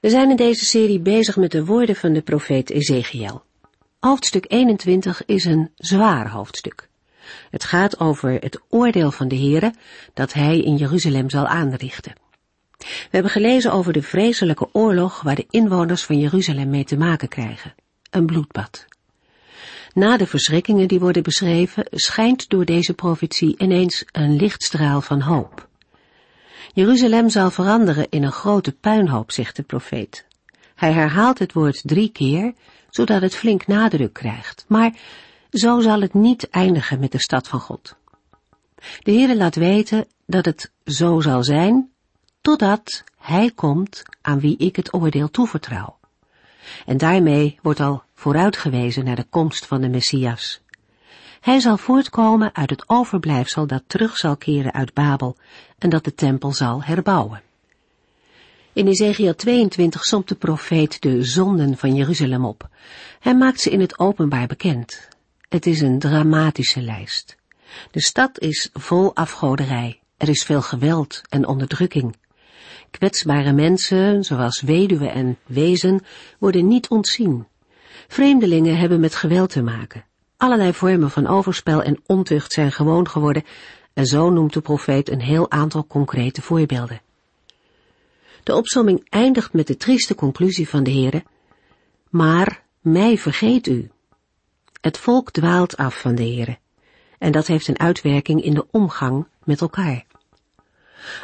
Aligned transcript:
We 0.00 0.10
zijn 0.10 0.30
in 0.30 0.36
deze 0.36 0.64
serie 0.64 1.00
bezig 1.00 1.36
met 1.36 1.50
de 1.50 1.64
woorden 1.64 1.96
van 1.96 2.12
de 2.12 2.22
profeet 2.22 2.70
Ezekiel. 2.70 3.42
Hoofdstuk 3.98 4.44
21 4.48 5.24
is 5.26 5.44
een 5.44 5.70
zwaar 5.76 6.30
hoofdstuk. 6.30 6.88
Het 7.50 7.64
gaat 7.64 8.00
over 8.00 8.30
het 8.30 8.60
oordeel 8.68 9.10
van 9.10 9.28
de 9.28 9.36
Heere 9.36 9.72
dat 10.14 10.32
hij 10.32 10.60
in 10.60 10.76
Jeruzalem 10.76 11.30
zal 11.30 11.46
aanrichten. 11.46 12.12
We 12.78 13.08
hebben 13.10 13.30
gelezen 13.30 13.72
over 13.72 13.92
de 13.92 14.02
vreselijke 14.02 14.68
oorlog 14.72 15.22
waar 15.22 15.34
de 15.34 15.46
inwoners 15.50 16.02
van 16.02 16.18
Jeruzalem 16.18 16.70
mee 16.70 16.84
te 16.84 16.96
maken 16.96 17.28
krijgen. 17.28 17.74
Een 18.10 18.26
bloedbad. 18.26 18.86
Na 19.92 20.16
de 20.16 20.26
verschrikkingen 20.26 20.88
die 20.88 21.00
worden 21.00 21.22
beschreven, 21.22 21.86
schijnt 21.90 22.48
door 22.48 22.64
deze 22.64 22.94
profetie 22.94 23.54
ineens 23.58 24.04
een 24.12 24.36
lichtstraal 24.36 25.00
van 25.00 25.20
hoop. 25.20 25.67
Jeruzalem 26.72 27.28
zal 27.28 27.50
veranderen 27.50 28.06
in 28.08 28.22
een 28.22 28.32
grote 28.32 28.72
puinhoop, 28.72 29.30
zegt 29.30 29.56
de 29.56 29.62
profeet. 29.62 30.26
Hij 30.74 30.92
herhaalt 30.92 31.38
het 31.38 31.52
woord 31.52 31.80
drie 31.84 32.08
keer, 32.08 32.52
zodat 32.90 33.22
het 33.22 33.36
flink 33.36 33.66
nadruk 33.66 34.12
krijgt. 34.12 34.64
Maar 34.68 34.94
zo 35.50 35.80
zal 35.80 36.00
het 36.00 36.14
niet 36.14 36.48
eindigen 36.50 37.00
met 37.00 37.12
de 37.12 37.20
stad 37.20 37.48
van 37.48 37.60
God. 37.60 37.96
De 38.98 39.12
Heere 39.12 39.36
laat 39.36 39.54
weten 39.54 40.06
dat 40.26 40.44
het 40.44 40.72
zo 40.84 41.20
zal 41.20 41.44
zijn, 41.44 41.90
totdat 42.40 43.04
Hij 43.18 43.50
komt 43.50 44.02
aan 44.20 44.40
wie 44.40 44.56
ik 44.56 44.76
het 44.76 44.94
oordeel 44.94 45.30
toevertrouw. 45.30 45.98
En 46.86 46.96
daarmee 46.96 47.58
wordt 47.62 47.80
al 47.80 48.02
vooruitgewezen 48.14 49.04
naar 49.04 49.16
de 49.16 49.26
komst 49.30 49.66
van 49.66 49.80
de 49.80 49.88
Messias. 49.88 50.60
Hij 51.40 51.60
zal 51.60 51.76
voortkomen 51.76 52.54
uit 52.54 52.70
het 52.70 52.84
overblijfsel 52.86 53.66
dat 53.66 53.82
terug 53.86 54.16
zal 54.16 54.36
keren 54.36 54.72
uit 54.72 54.94
Babel 54.94 55.36
en 55.78 55.90
dat 55.90 56.04
de 56.04 56.14
tempel 56.14 56.52
zal 56.52 56.82
herbouwen. 56.82 57.42
In 58.72 58.86
Ezekiel 58.86 59.34
22 59.34 60.04
somt 60.04 60.28
de 60.28 60.34
profeet 60.34 61.02
de 61.02 61.24
zonden 61.24 61.76
van 61.76 61.94
Jeruzalem 61.94 62.44
op. 62.44 62.68
Hij 63.20 63.36
maakt 63.36 63.60
ze 63.60 63.70
in 63.70 63.80
het 63.80 63.98
openbaar 63.98 64.46
bekend. 64.46 65.08
Het 65.48 65.66
is 65.66 65.80
een 65.80 65.98
dramatische 65.98 66.82
lijst. 66.82 67.36
De 67.90 68.00
stad 68.00 68.38
is 68.38 68.70
vol 68.72 69.14
afgoderij. 69.14 70.00
Er 70.16 70.28
is 70.28 70.44
veel 70.44 70.62
geweld 70.62 71.22
en 71.28 71.46
onderdrukking. 71.46 72.16
Kwetsbare 72.90 73.52
mensen, 73.52 74.24
zoals 74.24 74.60
weduwen 74.60 75.12
en 75.12 75.38
wezen, 75.46 76.04
worden 76.38 76.66
niet 76.66 76.88
ontzien. 76.88 77.46
Vreemdelingen 78.08 78.78
hebben 78.78 79.00
met 79.00 79.14
geweld 79.14 79.50
te 79.50 79.62
maken. 79.62 80.04
Allerlei 80.38 80.72
vormen 80.72 81.10
van 81.10 81.26
overspel 81.26 81.82
en 81.82 82.00
ontucht 82.06 82.52
zijn 82.52 82.72
gewoon 82.72 83.08
geworden 83.08 83.44
en 83.92 84.06
zo 84.06 84.30
noemt 84.30 84.52
de 84.52 84.60
profeet 84.60 85.10
een 85.10 85.20
heel 85.20 85.50
aantal 85.50 85.86
concrete 85.86 86.42
voorbeelden. 86.42 87.00
De 88.42 88.54
opsomming 88.54 89.06
eindigt 89.08 89.52
met 89.52 89.66
de 89.66 89.76
trieste 89.76 90.14
conclusie 90.14 90.68
van 90.68 90.82
de 90.82 90.90
Heere, 90.90 91.24
maar 92.10 92.62
mij 92.80 93.18
vergeet 93.18 93.66
u. 93.66 93.90
Het 94.80 94.98
volk 94.98 95.30
dwaalt 95.30 95.76
af 95.76 96.00
van 96.00 96.14
de 96.14 96.22
Heere, 96.22 96.58
en 97.18 97.32
dat 97.32 97.46
heeft 97.46 97.68
een 97.68 97.78
uitwerking 97.78 98.42
in 98.42 98.54
de 98.54 98.66
omgang 98.70 99.26
met 99.44 99.60
elkaar. 99.60 100.04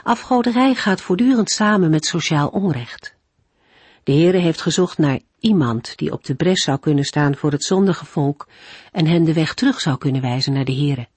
Afgoderij 0.03 0.75
gaat 0.75 1.01
voortdurend 1.01 1.51
samen 1.51 1.91
met 1.91 2.05
sociaal 2.05 2.49
onrecht. 2.49 3.15
De 4.03 4.13
Heere 4.13 4.39
heeft 4.39 4.61
gezocht 4.61 4.99
naar 4.99 5.21
iemand 5.45 5.97
die 5.97 6.13
op 6.13 6.25
de 6.25 6.35
bres 6.35 6.63
zou 6.63 6.79
kunnen 6.79 7.05
staan 7.05 7.37
voor 7.37 7.51
het 7.51 7.65
zondige 7.65 8.05
volk 8.05 8.49
en 8.93 9.07
hen 9.07 9.25
de 9.25 9.33
weg 9.33 9.55
terug 9.55 9.81
zou 9.81 9.99
kunnen 9.99 10.21
wijzen 10.23 10.53
naar 10.53 10.65
de 10.65 10.75
Heere. 10.75 11.09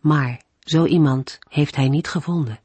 Maar 0.00 0.40
zo 0.60 0.84
iemand 0.84 1.38
heeft 1.48 1.76
hij 1.76 1.88
niet 1.88 2.08
gevonden. 2.08 2.60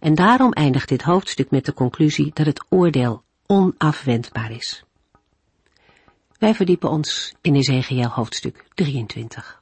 En 0.00 0.14
daarom 0.14 0.52
eindigt 0.52 0.88
dit 0.88 1.02
hoofdstuk 1.02 1.50
met 1.50 1.64
de 1.64 1.72
conclusie 1.72 2.30
dat 2.34 2.46
het 2.46 2.64
oordeel 2.68 3.22
onafwendbaar 3.46 4.50
is. 4.50 4.84
Wij 6.38 6.54
verdiepen 6.54 6.90
ons 6.90 7.34
in 7.40 7.54
Ezekiel 7.54 8.08
hoofdstuk 8.08 8.64
23. 8.74 9.60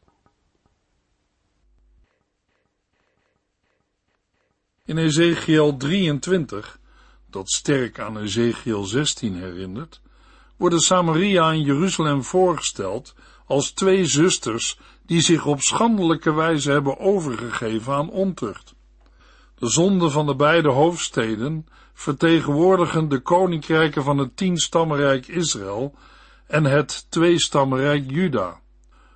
In 4.85 4.99
Ezekiel 4.99 5.77
23, 5.77 6.79
dat 7.35 7.51
sterk 7.51 7.99
aan 7.99 8.19
Ezekiel 8.19 8.85
16 8.85 9.35
herinnert, 9.35 10.01
worden 10.57 10.81
Samaria 10.81 11.51
en 11.51 11.63
Jeruzalem 11.63 12.25
voorgesteld 12.25 13.15
als 13.47 13.71
twee 13.71 14.05
zusters 14.05 14.79
die 15.07 15.21
zich 15.21 15.47
op 15.47 15.61
schandelijke 15.61 16.33
wijze 16.33 16.71
hebben 16.71 16.99
overgegeven 16.99 17.93
aan 17.93 18.11
ontucht. 18.11 18.75
De 19.55 19.69
zonden 19.69 20.11
van 20.11 20.27
de 20.27 20.35
beide 20.35 20.69
hoofdsteden 20.69 21.67
vertegenwoordigen 21.95 23.09
de 23.09 23.21
koninkrijken 23.21 24.03
van 24.03 24.19
het 24.19 24.37
tienstammenrijk 24.37 25.27
Israël 25.27 25.95
en 26.47 26.65
het 26.65 27.07
tweestammenrijk 27.09 28.11
Juda. 28.11 28.61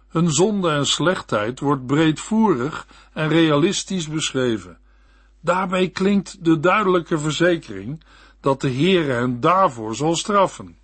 Hun 0.08 0.30
zonde 0.30 0.70
en 0.70 0.86
slechtheid 0.86 1.60
wordt 1.60 1.86
breedvoerig 1.86 2.86
en 3.12 3.28
realistisch 3.28 4.08
beschreven. 4.08 4.78
Daarbij 5.40 5.88
klinkt 5.88 6.44
de 6.44 6.60
duidelijke 6.60 7.18
verzekering 7.18 8.04
dat 8.40 8.60
de 8.60 8.70
Heere 8.70 9.12
hen 9.12 9.40
daarvoor 9.40 9.94
zal 9.94 10.16
straffen. 10.16 10.78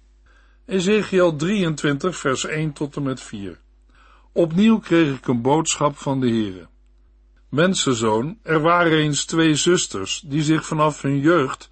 Ezekiel 0.66 1.36
23 1.36 2.16
vers 2.16 2.44
1 2.44 2.72
tot 2.72 2.96
en 2.96 3.02
met 3.02 3.20
4 3.20 3.60
Opnieuw 4.32 4.78
kreeg 4.78 5.16
ik 5.16 5.26
een 5.26 5.42
boodschap 5.42 5.96
van 5.96 6.20
de 6.20 6.28
Heere. 6.28 6.66
Mensenzoon, 7.48 8.38
er 8.42 8.60
waren 8.60 8.98
eens 8.98 9.24
twee 9.24 9.54
zusters 9.54 10.22
die 10.26 10.42
zich 10.42 10.66
vanaf 10.66 11.02
hun 11.02 11.18
jeugd 11.18 11.70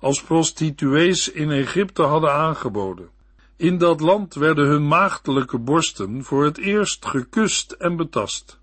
als 0.00 0.22
prostituees 0.22 1.30
in 1.30 1.50
Egypte 1.50 2.02
hadden 2.02 2.32
aangeboden. 2.32 3.08
In 3.56 3.78
dat 3.78 4.00
land 4.00 4.34
werden 4.34 4.66
hun 4.66 4.88
maagdelijke 4.88 5.58
borsten 5.58 6.24
voor 6.24 6.44
het 6.44 6.58
eerst 6.58 7.06
gekust 7.06 7.72
en 7.72 7.96
betast. 7.96 8.58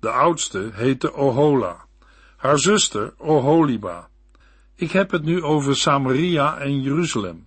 De 0.00 0.10
oudste 0.10 0.70
heette 0.72 1.14
Ohola, 1.14 1.86
haar 2.38 2.58
zuster 2.58 3.14
Oholiba. 3.16 4.08
Ik 4.74 4.92
heb 4.92 5.10
het 5.10 5.24
nu 5.24 5.42
over 5.42 5.76
Samaria 5.76 6.58
en 6.58 6.80
Jeruzalem. 6.80 7.46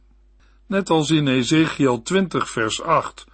Net 0.68 0.90
als 0.90 1.12
in 1.12 1.28
Ezekiel 1.28 2.02
20 2.02 2.50
vers 2.50 2.81
8 2.81 3.25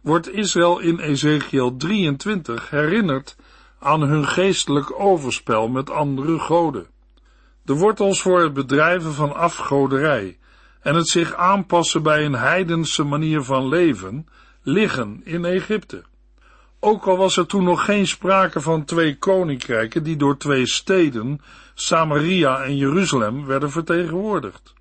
wordt 0.00 0.32
Israël 0.32 0.78
in 0.78 0.98
Ezekiel 0.98 1.76
23 1.76 2.70
herinnerd 2.70 3.36
aan 3.78 4.00
hun 4.00 4.26
geestelijk 4.26 5.00
overspel 5.00 5.68
met 5.68 5.90
andere 5.90 6.38
goden. 6.38 6.86
De 7.62 7.74
wortels 7.74 8.20
voor 8.22 8.42
het 8.42 8.52
bedrijven 8.52 9.12
van 9.12 9.34
afgoderij 9.34 10.38
en 10.80 10.94
het 10.94 11.08
zich 11.08 11.34
aanpassen 11.34 12.02
bij 12.02 12.24
een 12.24 12.34
heidense 12.34 13.02
manier 13.02 13.42
van 13.42 13.68
leven 13.68 14.26
liggen 14.62 15.20
in 15.24 15.44
Egypte. 15.44 16.04
Ook 16.86 17.06
al 17.06 17.16
was 17.16 17.36
er 17.36 17.46
toen 17.46 17.64
nog 17.64 17.84
geen 17.84 18.06
sprake 18.06 18.60
van 18.60 18.84
twee 18.84 19.18
koninkrijken 19.18 20.02
die 20.02 20.16
door 20.16 20.36
twee 20.36 20.66
steden, 20.66 21.40
Samaria 21.74 22.62
en 22.62 22.76
Jeruzalem, 22.76 23.46
werden 23.46 23.70
vertegenwoordigd. 23.70 24.74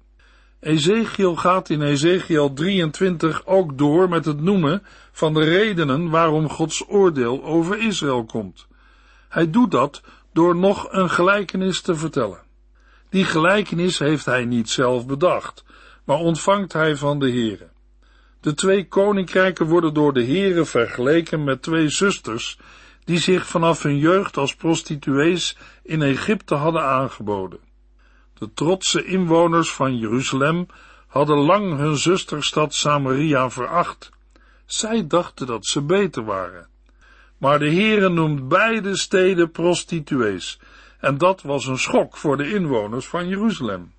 Ezekiel 0.59 1.35
gaat 1.35 1.69
in 1.69 1.81
Ezekiel 1.81 2.53
23 2.53 3.45
ook 3.45 3.77
door 3.77 4.09
met 4.09 4.25
het 4.25 4.41
noemen 4.41 4.83
van 5.11 5.33
de 5.33 5.43
redenen 5.43 6.09
waarom 6.09 6.49
Gods 6.49 6.83
oordeel 6.87 7.43
over 7.43 7.77
Israël 7.77 8.25
komt. 8.25 8.67
Hij 9.29 9.49
doet 9.49 9.71
dat 9.71 10.01
door 10.33 10.55
nog 10.55 10.87
een 10.91 11.09
gelijkenis 11.09 11.81
te 11.81 11.95
vertellen. 11.95 12.41
Die 13.09 13.25
gelijkenis 13.25 13.99
heeft 13.99 14.25
hij 14.25 14.45
niet 14.45 14.69
zelf 14.69 15.05
bedacht, 15.05 15.63
maar 16.03 16.17
ontvangt 16.17 16.73
hij 16.73 16.95
van 16.95 17.19
de 17.19 17.31
Heere. 17.31 17.72
De 18.43 18.53
twee 18.53 18.87
koninkrijken 18.87 19.65
worden 19.65 19.93
door 19.93 20.13
de 20.13 20.23
Heere 20.25 20.65
vergeleken 20.65 21.43
met 21.43 21.61
twee 21.61 21.89
zusters 21.89 22.59
die 23.03 23.19
zich 23.19 23.47
vanaf 23.47 23.83
hun 23.83 23.97
jeugd 23.97 24.37
als 24.37 24.55
prostituees 24.55 25.57
in 25.83 26.01
Egypte 26.01 26.55
hadden 26.55 26.83
aangeboden. 26.83 27.59
De 28.33 28.53
trotse 28.53 29.05
inwoners 29.05 29.71
van 29.71 29.97
Jeruzalem 29.97 30.65
hadden 31.07 31.37
lang 31.37 31.77
hun 31.77 31.97
zusterstad 31.97 32.73
Samaria 32.73 33.49
veracht. 33.49 34.09
Zij 34.65 35.07
dachten 35.07 35.47
dat 35.47 35.65
ze 35.65 35.81
beter 35.81 36.23
waren. 36.25 36.67
Maar 37.37 37.59
de 37.59 37.71
Heere 37.71 38.09
noemt 38.09 38.47
beide 38.47 38.97
steden 38.97 39.51
prostituees, 39.51 40.59
en 40.99 41.17
dat 41.17 41.41
was 41.41 41.65
een 41.65 41.79
schok 41.79 42.17
voor 42.17 42.37
de 42.37 42.53
inwoners 42.53 43.07
van 43.07 43.27
Jeruzalem. 43.27 43.93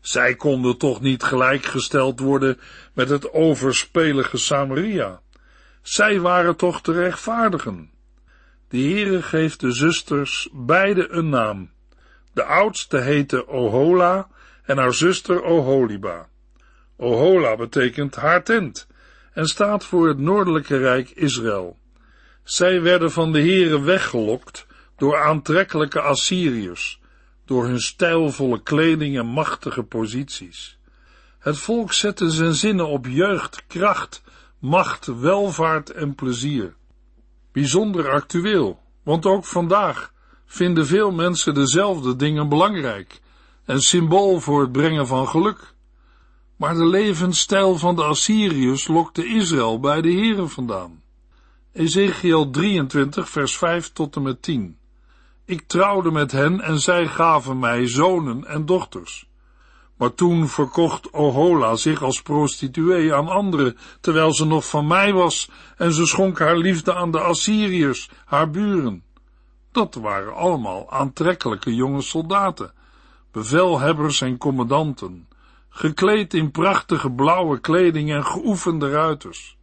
Zij 0.00 0.34
konden 0.34 0.78
toch 0.78 1.00
niet 1.00 1.22
gelijkgesteld 1.22 2.20
worden 2.20 2.60
met 2.92 3.08
het 3.08 3.32
overspelige 3.32 4.36
Samaria. 4.36 5.20
Zij 5.82 6.20
waren 6.20 6.56
toch 6.56 6.82
te 6.82 6.92
rechtvaardigen. 6.92 7.90
De 8.68 8.78
Heere 8.78 9.22
geeft 9.22 9.60
de 9.60 9.72
zusters 9.72 10.48
beide 10.52 11.08
een 11.08 11.28
naam. 11.28 11.70
De 12.32 12.44
oudste 12.44 13.00
heette 13.00 13.48
Ohola 13.48 14.28
en 14.64 14.78
haar 14.78 14.94
zuster 14.94 15.42
Oholiba. 15.42 16.28
Ohola 16.96 17.56
betekent 17.56 18.16
haar 18.16 18.44
tent 18.44 18.86
en 19.32 19.46
staat 19.46 19.84
voor 19.84 20.08
het 20.08 20.18
noordelijke 20.18 20.76
rijk 20.76 21.10
Israël. 21.10 21.78
Zij 22.44 22.82
werden 22.82 23.12
van 23.12 23.32
de 23.32 23.40
Heere 23.40 23.80
weggelokt 23.80 24.66
door 24.96 25.18
aantrekkelijke 25.18 26.00
Assyriërs, 26.00 27.00
door 27.48 27.66
hun 27.66 27.80
stijlvolle 27.80 28.62
kleding 28.62 29.18
en 29.18 29.26
machtige 29.26 29.82
posities. 29.82 30.78
Het 31.38 31.58
volk 31.58 31.92
zette 31.92 32.30
zijn 32.30 32.54
zinnen 32.54 32.88
op 32.88 33.06
jeugd, 33.06 33.66
kracht, 33.66 34.22
macht, 34.58 35.06
welvaart 35.06 35.90
en 35.90 36.14
plezier. 36.14 36.74
Bijzonder 37.52 38.10
actueel, 38.10 38.80
want 39.02 39.26
ook 39.26 39.44
vandaag 39.44 40.12
vinden 40.46 40.86
veel 40.86 41.10
mensen 41.10 41.54
dezelfde 41.54 42.16
dingen 42.16 42.48
belangrijk 42.48 43.20
en 43.64 43.80
symbool 43.80 44.40
voor 44.40 44.60
het 44.60 44.72
brengen 44.72 45.06
van 45.06 45.28
geluk. 45.28 45.74
Maar 46.56 46.74
de 46.74 46.86
levensstijl 46.86 47.76
van 47.76 47.96
de 47.96 48.02
Assyriërs 48.02 48.88
lokte 48.88 49.26
Israël 49.26 49.80
bij 49.80 50.00
de 50.00 50.10
Heren 50.10 50.50
vandaan. 50.50 51.02
Ezekiel 51.72 52.50
23 52.50 53.28
vers 53.28 53.56
5 53.56 53.92
tot 53.92 54.16
en 54.16 54.22
met 54.22 54.42
10 54.42 54.78
Ik 55.48 55.62
trouwde 55.66 56.10
met 56.10 56.32
hen 56.32 56.60
en 56.60 56.78
zij 56.78 57.06
gaven 57.06 57.58
mij 57.58 57.86
zonen 57.86 58.44
en 58.44 58.66
dochters. 58.66 59.28
Maar 59.96 60.14
toen 60.14 60.48
verkocht 60.48 61.10
Ohola 61.10 61.76
zich 61.76 62.02
als 62.02 62.22
prostituee 62.22 63.14
aan 63.14 63.28
anderen, 63.28 63.76
terwijl 64.00 64.34
ze 64.34 64.46
nog 64.46 64.68
van 64.68 64.86
mij 64.86 65.12
was, 65.12 65.50
en 65.76 65.92
ze 65.92 66.06
schonk 66.06 66.38
haar 66.38 66.56
liefde 66.56 66.94
aan 66.94 67.10
de 67.10 67.20
Assyriërs, 67.20 68.10
haar 68.24 68.50
buren. 68.50 69.02
Dat 69.72 69.94
waren 69.94 70.34
allemaal 70.34 70.90
aantrekkelijke 70.90 71.74
jonge 71.74 72.02
soldaten, 72.02 72.72
bevelhebbers 73.32 74.20
en 74.20 74.38
commandanten, 74.38 75.28
gekleed 75.68 76.34
in 76.34 76.50
prachtige 76.50 77.10
blauwe 77.10 77.58
kleding 77.58 78.12
en 78.12 78.24
geoefende 78.24 78.90
ruiters. 78.90 79.56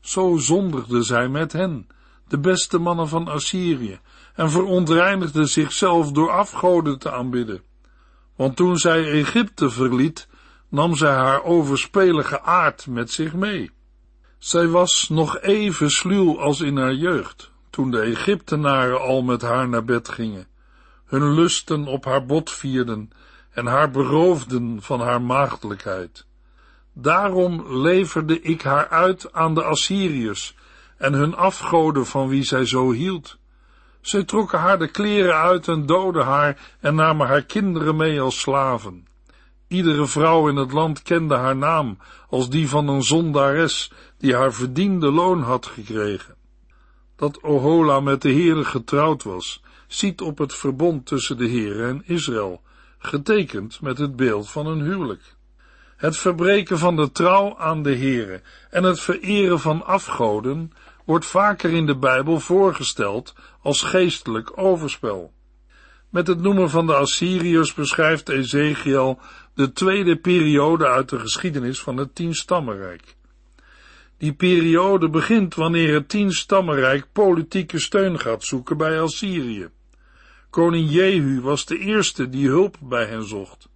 Zo 0.00 0.36
zondigde 0.36 1.02
zij 1.02 1.28
met 1.28 1.52
hen, 1.52 1.88
de 2.28 2.38
beste 2.38 2.78
mannen 2.78 3.08
van 3.08 3.28
Assyrië, 3.28 4.00
en 4.34 4.50
verontreinigde 4.50 5.46
zichzelf 5.46 6.12
door 6.12 6.30
afgoden 6.30 6.98
te 6.98 7.12
aanbidden. 7.12 7.62
Want 8.36 8.56
toen 8.56 8.78
zij 8.78 9.10
Egypte 9.10 9.70
verliet, 9.70 10.28
nam 10.68 10.96
zij 10.96 11.14
haar 11.14 11.42
overspelige 11.42 12.40
aard 12.42 12.86
met 12.86 13.10
zich 13.10 13.34
mee. 13.34 13.70
Zij 14.38 14.68
was 14.68 15.08
nog 15.08 15.40
even 15.40 15.90
sluw 15.90 16.40
als 16.40 16.60
in 16.60 16.76
haar 16.76 16.94
jeugd, 16.94 17.50
toen 17.70 17.90
de 17.90 18.00
Egyptenaren 18.00 19.00
al 19.00 19.22
met 19.22 19.42
haar 19.42 19.68
naar 19.68 19.84
bed 19.84 20.08
gingen, 20.08 20.46
hun 21.04 21.34
lusten 21.34 21.86
op 21.86 22.04
haar 22.04 22.26
bot 22.26 22.50
vierden 22.50 23.10
en 23.50 23.66
haar 23.66 23.90
beroofden 23.90 24.82
van 24.82 25.00
haar 25.00 25.22
maagdelijkheid. 25.22 26.26
Daarom 26.92 27.80
leverde 27.82 28.40
ik 28.40 28.62
haar 28.62 28.88
uit 28.88 29.32
aan 29.32 29.54
de 29.54 29.62
Assyriërs 29.62 30.54
en 30.96 31.12
hun 31.12 31.34
afgoden 31.34 32.06
van 32.06 32.28
wie 32.28 32.44
zij 32.44 32.66
zo 32.66 32.90
hield. 32.90 33.38
Zij 34.00 34.24
trokken 34.24 34.58
haar 34.58 34.78
de 34.78 34.88
kleren 34.88 35.36
uit 35.36 35.68
en 35.68 35.86
doden 35.86 36.24
haar 36.24 36.76
en 36.80 36.94
namen 36.94 37.26
haar 37.26 37.42
kinderen 37.42 37.96
mee 37.96 38.20
als 38.20 38.40
slaven. 38.40 39.06
Iedere 39.68 40.06
vrouw 40.06 40.48
in 40.48 40.56
het 40.56 40.72
land 40.72 41.02
kende 41.02 41.34
haar 41.34 41.56
naam 41.56 41.98
als 42.28 42.50
die 42.50 42.68
van 42.68 42.88
een 42.88 43.02
zondares 43.02 43.92
die 44.18 44.34
haar 44.34 44.52
verdiende 44.52 45.10
loon 45.10 45.42
had 45.42 45.66
gekregen. 45.66 46.34
Dat 47.16 47.40
Ohola 47.42 48.00
met 48.00 48.22
de 48.22 48.32
Heere 48.32 48.64
getrouwd 48.64 49.22
was, 49.22 49.62
ziet 49.86 50.20
op 50.20 50.38
het 50.38 50.54
verbond 50.54 51.06
tussen 51.06 51.36
de 51.36 51.48
Heere 51.48 51.86
en 51.86 52.02
Israël, 52.06 52.62
getekend 52.98 53.80
met 53.80 53.98
het 53.98 54.16
beeld 54.16 54.50
van 54.50 54.66
een 54.66 54.80
huwelijk. 54.80 55.36
Het 56.04 56.16
verbreken 56.16 56.78
van 56.78 56.96
de 56.96 57.12
trouw 57.12 57.58
aan 57.58 57.82
de 57.82 57.96
Heere 57.96 58.40
en 58.70 58.82
het 58.82 59.00
vereren 59.00 59.60
van 59.60 59.84
afgoden 59.84 60.72
wordt 61.04 61.26
vaker 61.26 61.70
in 61.70 61.86
de 61.86 61.96
Bijbel 61.96 62.40
voorgesteld 62.40 63.34
als 63.62 63.82
geestelijk 63.82 64.58
overspel. 64.58 65.32
Met 66.10 66.26
het 66.26 66.40
noemen 66.40 66.70
van 66.70 66.86
de 66.86 66.94
Assyriërs 66.94 67.74
beschrijft 67.74 68.28
Ezekiel 68.28 69.18
de 69.54 69.72
tweede 69.72 70.16
periode 70.16 70.86
uit 70.86 71.08
de 71.08 71.18
geschiedenis 71.18 71.80
van 71.80 71.96
het 71.96 72.14
tienstammenrijk. 72.14 73.16
Die 74.18 74.32
periode 74.32 75.08
begint 75.08 75.54
wanneer 75.54 75.94
het 75.94 76.08
tienstammenrijk 76.08 77.06
politieke 77.12 77.78
steun 77.78 78.20
gaat 78.20 78.44
zoeken 78.44 78.76
bij 78.76 79.00
Assyrië. 79.00 79.68
Koning 80.50 80.90
Jehu 80.90 81.40
was 81.40 81.66
de 81.66 81.78
eerste 81.78 82.28
die 82.28 82.48
hulp 82.48 82.76
bij 82.80 83.06
hen 83.06 83.28
zocht. 83.28 83.72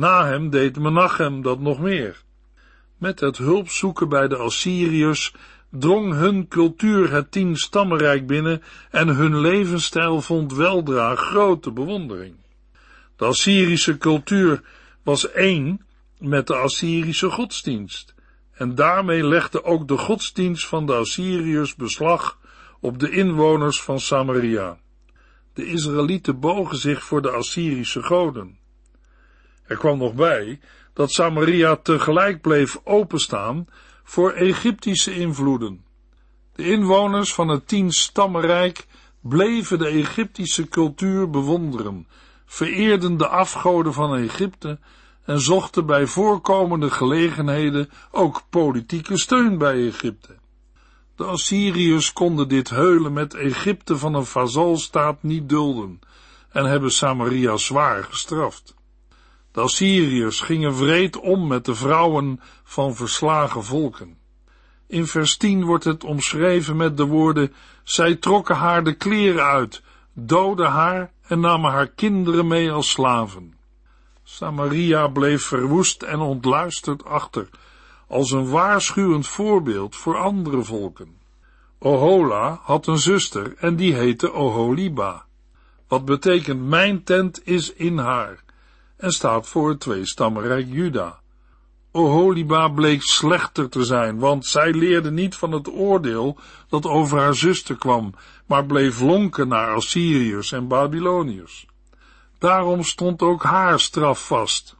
Na 0.00 0.26
hem 0.26 0.50
deed 0.50 0.78
Menachem 0.78 1.42
dat 1.42 1.60
nog 1.60 1.78
meer. 1.80 2.22
Met 2.98 3.20
het 3.20 3.36
hulp 3.36 3.68
zoeken 3.68 4.08
bij 4.08 4.28
de 4.28 4.36
Assyriërs 4.36 5.34
drong 5.70 6.12
hun 6.12 6.48
cultuur 6.48 7.12
het 7.12 7.30
tienstammenrijk 7.30 8.26
binnen 8.26 8.62
en 8.90 9.08
hun 9.08 9.40
levensstijl 9.40 10.20
vond 10.20 10.54
weldra 10.54 11.14
grote 11.14 11.70
bewondering. 11.70 12.34
De 13.16 13.24
Assyrische 13.24 13.98
cultuur 13.98 14.62
was 15.02 15.30
één 15.30 15.86
met 16.18 16.46
de 16.46 16.54
Assyrische 16.54 17.30
godsdienst, 17.30 18.14
en 18.52 18.74
daarmee 18.74 19.24
legde 19.24 19.64
ook 19.64 19.88
de 19.88 19.96
godsdienst 19.96 20.66
van 20.66 20.86
de 20.86 20.94
Assyriërs 20.94 21.74
beslag 21.74 22.38
op 22.80 22.98
de 22.98 23.10
inwoners 23.10 23.82
van 23.82 24.00
Samaria. 24.00 24.78
De 25.54 25.66
Israëlieten 25.66 26.40
bogen 26.40 26.78
zich 26.78 27.04
voor 27.04 27.22
de 27.22 27.30
Assyrische 27.30 28.02
goden. 28.02 28.59
Er 29.70 29.76
kwam 29.76 29.98
nog 29.98 30.14
bij 30.14 30.60
dat 30.92 31.10
Samaria 31.10 31.76
tegelijk 31.76 32.40
bleef 32.40 32.80
openstaan 32.84 33.68
voor 34.04 34.32
Egyptische 34.32 35.14
invloeden. 35.14 35.84
De 36.54 36.64
inwoners 36.70 37.34
van 37.34 37.48
het 37.48 37.68
tienstammenrijk 37.68 38.86
bleven 39.20 39.78
de 39.78 39.86
Egyptische 39.86 40.68
cultuur 40.68 41.30
bewonderen, 41.30 42.06
vereerden 42.44 43.16
de 43.16 43.28
afgoden 43.28 43.92
van 43.92 44.16
Egypte 44.16 44.78
en 45.24 45.40
zochten 45.40 45.86
bij 45.86 46.06
voorkomende 46.06 46.90
gelegenheden 46.90 47.90
ook 48.10 48.42
politieke 48.48 49.18
steun 49.18 49.58
bij 49.58 49.86
Egypte. 49.86 50.36
De 51.16 51.24
Assyriërs 51.24 52.12
konden 52.12 52.48
dit 52.48 52.70
heulen 52.70 53.12
met 53.12 53.34
Egypte 53.34 53.98
van 53.98 54.14
een 54.14 54.26
vazalstaat 54.26 55.22
niet 55.22 55.48
dulden 55.48 56.00
en 56.48 56.64
hebben 56.64 56.92
Samaria 56.92 57.56
zwaar 57.56 58.04
gestraft. 58.04 58.78
De 59.52 59.60
Assyriërs 59.60 60.40
gingen 60.40 60.76
wreed 60.76 61.16
om 61.16 61.46
met 61.46 61.64
de 61.64 61.74
vrouwen 61.74 62.40
van 62.62 62.94
verslagen 62.94 63.64
volken. 63.64 64.18
In 64.86 65.06
vers 65.06 65.36
10 65.36 65.64
wordt 65.64 65.84
het 65.84 66.04
omschreven 66.04 66.76
met 66.76 66.96
de 66.96 67.04
woorden, 67.04 67.52
zij 67.82 68.14
trokken 68.14 68.56
haar 68.56 68.84
de 68.84 68.94
kleren 68.94 69.44
uit, 69.44 69.82
doden 70.12 70.70
haar 70.70 71.12
en 71.22 71.40
namen 71.40 71.70
haar 71.70 71.88
kinderen 71.88 72.46
mee 72.46 72.70
als 72.72 72.90
slaven. 72.90 73.58
Samaria 74.22 75.08
bleef 75.08 75.44
verwoest 75.44 76.02
en 76.02 76.18
ontluisterd 76.18 77.04
achter, 77.04 77.48
als 78.08 78.30
een 78.30 78.48
waarschuwend 78.48 79.26
voorbeeld 79.26 79.96
voor 79.96 80.16
andere 80.16 80.62
volken. 80.62 81.18
Ohola 81.78 82.60
had 82.62 82.86
een 82.86 82.98
zuster 82.98 83.54
en 83.56 83.76
die 83.76 83.94
heette 83.94 84.32
Oholiba, 84.32 85.24
wat 85.88 86.04
betekent 86.04 86.62
mijn 86.62 87.02
tent 87.04 87.46
is 87.46 87.72
in 87.72 87.98
haar 87.98 88.42
en 89.00 89.12
staat 89.12 89.48
voor 89.48 89.68
het 89.68 89.80
tweestammenrijk 89.80 90.66
Juda. 90.68 91.20
Oholiba 91.92 92.68
bleek 92.68 93.02
slechter 93.02 93.68
te 93.68 93.84
zijn, 93.84 94.18
want 94.18 94.46
zij 94.46 94.72
leerde 94.72 95.10
niet 95.10 95.34
van 95.34 95.52
het 95.52 95.68
oordeel 95.68 96.38
dat 96.68 96.86
over 96.86 97.18
haar 97.18 97.34
zuster 97.34 97.76
kwam, 97.76 98.14
maar 98.46 98.66
bleef 98.66 99.00
lonken 99.00 99.48
naar 99.48 99.74
Assyriërs 99.74 100.52
en 100.52 100.68
Babyloniërs. 100.68 101.66
Daarom 102.38 102.82
stond 102.82 103.22
ook 103.22 103.42
haar 103.42 103.80
straf 103.80 104.26
vast. 104.26 104.76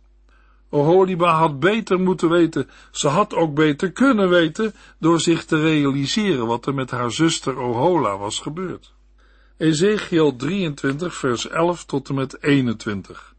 Oholiba 0.71 1.33
had 1.33 1.61
beter 1.61 2.01
moeten 2.01 2.29
weten, 2.29 2.69
ze 2.91 3.09
had 3.09 3.35
ook 3.35 3.55
beter 3.55 3.93
kunnen 3.93 4.29
weten, 4.29 4.75
door 4.99 5.21
zich 5.21 5.45
te 5.45 5.61
realiseren 5.61 6.47
wat 6.47 6.67
er 6.67 6.75
met 6.75 6.91
haar 6.91 7.13
zuster 7.13 7.59
Ohola 7.59 8.19
was 8.19 8.39
gebeurd. 8.39 8.93
Ezekiel 9.57 10.37
23 10.37 11.15
vers 11.15 11.49
11 11.49 11.85
tot 11.85 12.09
en 12.09 12.15
met 12.15 12.43
21 12.43 13.35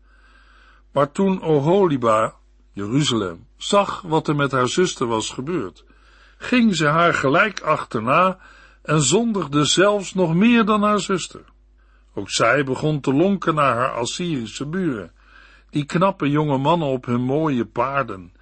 maar 0.91 1.11
toen 1.11 1.41
Oholiba, 1.41 2.33
Jeruzalem, 2.73 3.47
zag 3.57 4.01
wat 4.01 4.27
er 4.27 4.35
met 4.35 4.51
haar 4.51 4.67
zuster 4.67 5.07
was 5.07 5.29
gebeurd, 5.29 5.85
ging 6.37 6.75
ze 6.75 6.85
haar 6.85 7.13
gelijk 7.13 7.59
achterna 7.59 8.37
en 8.81 9.01
zondigde 9.01 9.65
zelfs 9.65 10.13
nog 10.13 10.33
meer 10.33 10.65
dan 10.65 10.83
haar 10.83 10.99
zuster. 10.99 11.43
Ook 12.13 12.29
zij 12.29 12.63
begon 12.63 12.99
te 12.99 13.13
lonken 13.13 13.55
naar 13.55 13.75
haar 13.75 13.93
Assyrische 13.93 14.65
buren, 14.65 15.11
die 15.69 15.85
knappe 15.85 16.29
jonge 16.29 16.57
mannen 16.57 16.87
op 16.87 17.05
hun 17.05 17.21
mooie 17.21 17.65
paarden, 17.65 18.33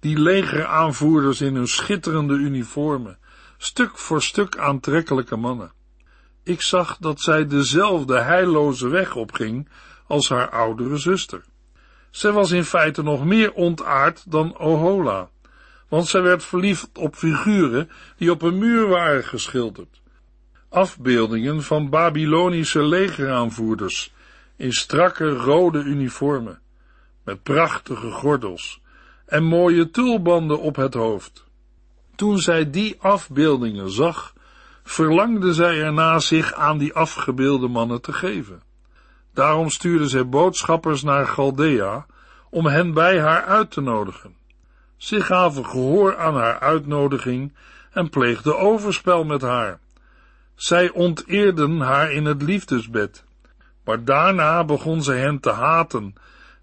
die 0.00 0.18
legeraanvoerders 0.18 1.40
in 1.40 1.54
hun 1.54 1.68
schitterende 1.68 2.34
uniformen, 2.34 3.18
stuk 3.56 3.98
voor 3.98 4.22
stuk 4.22 4.56
aantrekkelijke 4.56 5.36
mannen. 5.36 5.72
Ik 6.42 6.60
zag 6.60 6.96
dat 6.96 7.20
zij 7.20 7.46
dezelfde 7.46 8.20
heilloze 8.20 8.88
weg 8.88 9.14
opging 9.14 9.68
als 10.06 10.28
haar 10.28 10.50
oudere 10.50 10.96
zuster. 10.96 11.44
Zij 12.10 12.32
was 12.32 12.50
in 12.50 12.64
feite 12.64 13.02
nog 13.02 13.24
meer 13.24 13.52
ontaard 13.52 14.30
dan 14.30 14.58
Ohola, 14.58 15.28
want 15.88 16.06
zij 16.06 16.22
werd 16.22 16.44
verliefd 16.44 16.88
op 16.98 17.14
figuren 17.14 17.90
die 18.16 18.30
op 18.30 18.42
een 18.42 18.58
muur 18.58 18.88
waren 18.88 19.24
geschilderd. 19.24 20.00
Afbeeldingen 20.68 21.62
van 21.62 21.90
Babylonische 21.90 22.82
legeraanvoerders 22.82 24.12
in 24.56 24.72
strakke 24.72 25.28
rode 25.28 25.82
uniformen, 25.82 26.60
met 27.24 27.42
prachtige 27.42 28.10
gordels 28.10 28.80
en 29.26 29.44
mooie 29.44 29.90
tulbanden 29.90 30.60
op 30.60 30.76
het 30.76 30.94
hoofd. 30.94 31.44
Toen 32.14 32.38
zij 32.38 32.70
die 32.70 32.96
afbeeldingen 33.00 33.90
zag, 33.90 34.34
verlangde 34.82 35.52
zij 35.52 35.82
erna 35.82 36.18
zich 36.18 36.52
aan 36.54 36.78
die 36.78 36.92
afgebeelde 36.92 37.68
mannen 37.68 38.00
te 38.00 38.12
geven. 38.12 38.62
Daarom 39.38 39.70
stuurde 39.70 40.08
zij 40.08 40.28
boodschappers 40.28 41.02
naar 41.02 41.26
Chaldea 41.26 42.06
om 42.50 42.66
hen 42.66 42.92
bij 42.92 43.20
haar 43.20 43.44
uit 43.44 43.70
te 43.70 43.80
nodigen. 43.80 44.36
Ze 44.96 45.20
gaven 45.20 45.66
gehoor 45.66 46.16
aan 46.16 46.34
haar 46.34 46.58
uitnodiging 46.58 47.54
en 47.90 48.10
pleegden 48.10 48.58
overspel 48.58 49.24
met 49.24 49.42
haar. 49.42 49.80
Zij 50.54 50.90
onteerden 50.90 51.80
haar 51.80 52.12
in 52.12 52.24
het 52.24 52.42
liefdesbed, 52.42 53.24
maar 53.84 54.04
daarna 54.04 54.64
begon 54.64 55.02
zij 55.02 55.18
hen 55.18 55.40
te 55.40 55.50
haten 55.50 56.14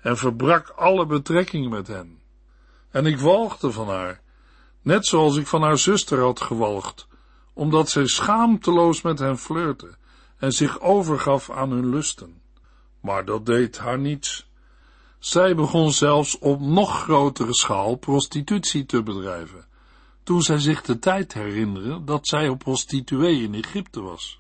en 0.02 0.18
verbrak 0.18 0.70
alle 0.70 1.06
betrekking 1.06 1.70
met 1.70 1.88
hen. 1.88 2.20
En 2.92 3.06
ik 3.06 3.20
walgde 3.20 3.72
van 3.72 3.88
haar, 3.90 4.22
net 4.82 5.06
zoals 5.06 5.38
ik 5.38 5.48
van 5.48 5.62
haar 5.62 5.78
zuster 5.78 6.20
had 6.20 6.42
gewalgd, 6.42 7.08
omdat 7.54 7.90
zij 7.90 8.08
schaamteloos 8.08 9.02
met 9.02 9.20
hen 9.20 9.38
flirte 9.38 9.96
en 10.38 10.52
zich 10.52 10.80
overgaf 10.80 11.52
aan 11.52 11.72
hun 11.72 11.90
lusten. 11.90 12.44
Maar 13.06 13.26
dat 13.26 13.46
deed 13.46 13.78
haar 13.78 14.00
niets. 14.00 14.48
Zij 15.20 15.56
begon 15.56 15.92
zelfs 15.92 16.38
op 16.40 16.60
nog 16.60 17.04
grotere 17.04 17.54
schaal 17.54 17.96
prostitutie 17.96 18.86
te 18.86 19.04
bedrijven, 19.04 19.66
toen 20.24 20.42
zij 20.42 20.58
zich 20.58 20.82
de 20.82 21.00
tijd 21.00 21.34
herinnerde 21.34 22.04
dat 22.04 22.28
zij 22.28 22.50
op 22.50 22.60
prostituee 22.60 23.42
in 23.42 23.54
Egypte 23.54 24.02
was. 24.02 24.40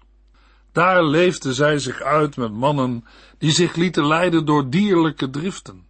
Daar 0.71 1.03
leefde 1.03 1.53
zij 1.53 1.79
zich 1.79 2.01
uit 2.01 2.37
met 2.37 2.53
mannen 2.53 3.05
die 3.37 3.51
zich 3.51 3.75
lieten 3.75 4.07
leiden 4.07 4.45
door 4.45 4.69
dierlijke 4.69 5.29
driften. 5.29 5.85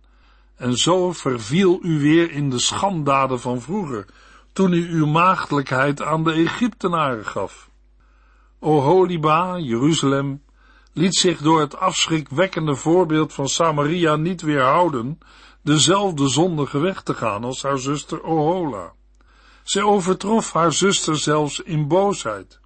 En 0.56 0.78
zo 0.78 1.12
verviel 1.12 1.80
u 1.82 2.00
weer 2.00 2.32
in 2.32 2.50
de 2.50 2.60
schandaden 2.60 3.40
van 3.40 3.62
vroeger, 3.62 4.06
toen 4.54 4.74
u 4.74 4.90
uw 4.90 5.06
maagdelijkheid 5.06 6.02
aan 6.02 6.24
de 6.24 6.32
Egyptenaren 6.32 7.26
gaf. 7.26 7.70
O 8.60 8.80
Holiba, 8.80 9.58
Jeruzalem, 9.58 10.42
liet 10.96 11.16
zich 11.16 11.42
door 11.42 11.60
het 11.60 11.78
afschrikwekkende 11.78 12.76
voorbeeld 12.76 13.34
van 13.34 13.48
Samaria 13.48 14.16
niet 14.16 14.42
weerhouden 14.42 15.20
dezelfde 15.62 16.28
zondige 16.28 16.80
weg 16.80 17.02
te 17.02 17.14
gaan 17.14 17.44
als 17.44 17.62
haar 17.62 17.78
zuster 17.78 18.24
Ohola. 18.24 18.94
Zij 19.64 19.82
overtrof 19.82 20.54
haar 20.54 20.74
zuster 20.74 21.18
zelfs 21.18 21.60
in 21.60 21.88
boosheid. 21.88 22.60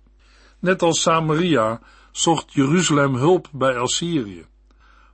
Net 0.59 0.81
als 0.81 1.01
Samaria 1.01 1.81
zocht 2.11 2.53
Jeruzalem 2.53 3.15
hulp 3.15 3.47
bij 3.51 3.77
Assyrië. 3.77 4.45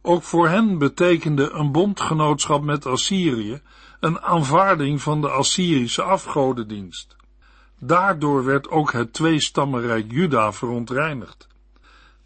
Ook 0.02 0.24
voor 0.24 0.48
hen 0.48 0.78
betekende 0.78 1.50
een 1.50 1.72
bondgenootschap 1.72 2.64
met 2.64 2.86
Assyrië 2.86 3.62
een 4.00 4.22
aanvaarding 4.22 5.02
van 5.02 5.22
de 5.22 5.30
Assyrische 5.30 6.04
afgodendienst. 6.04 7.16
Daardoor 7.80 8.46
werd 8.46 8.70
ook 8.70 8.92
het 8.92 9.14
tweestammenrijk 9.14 10.12
Juda 10.12 10.54
verontreinigd. 10.54 11.48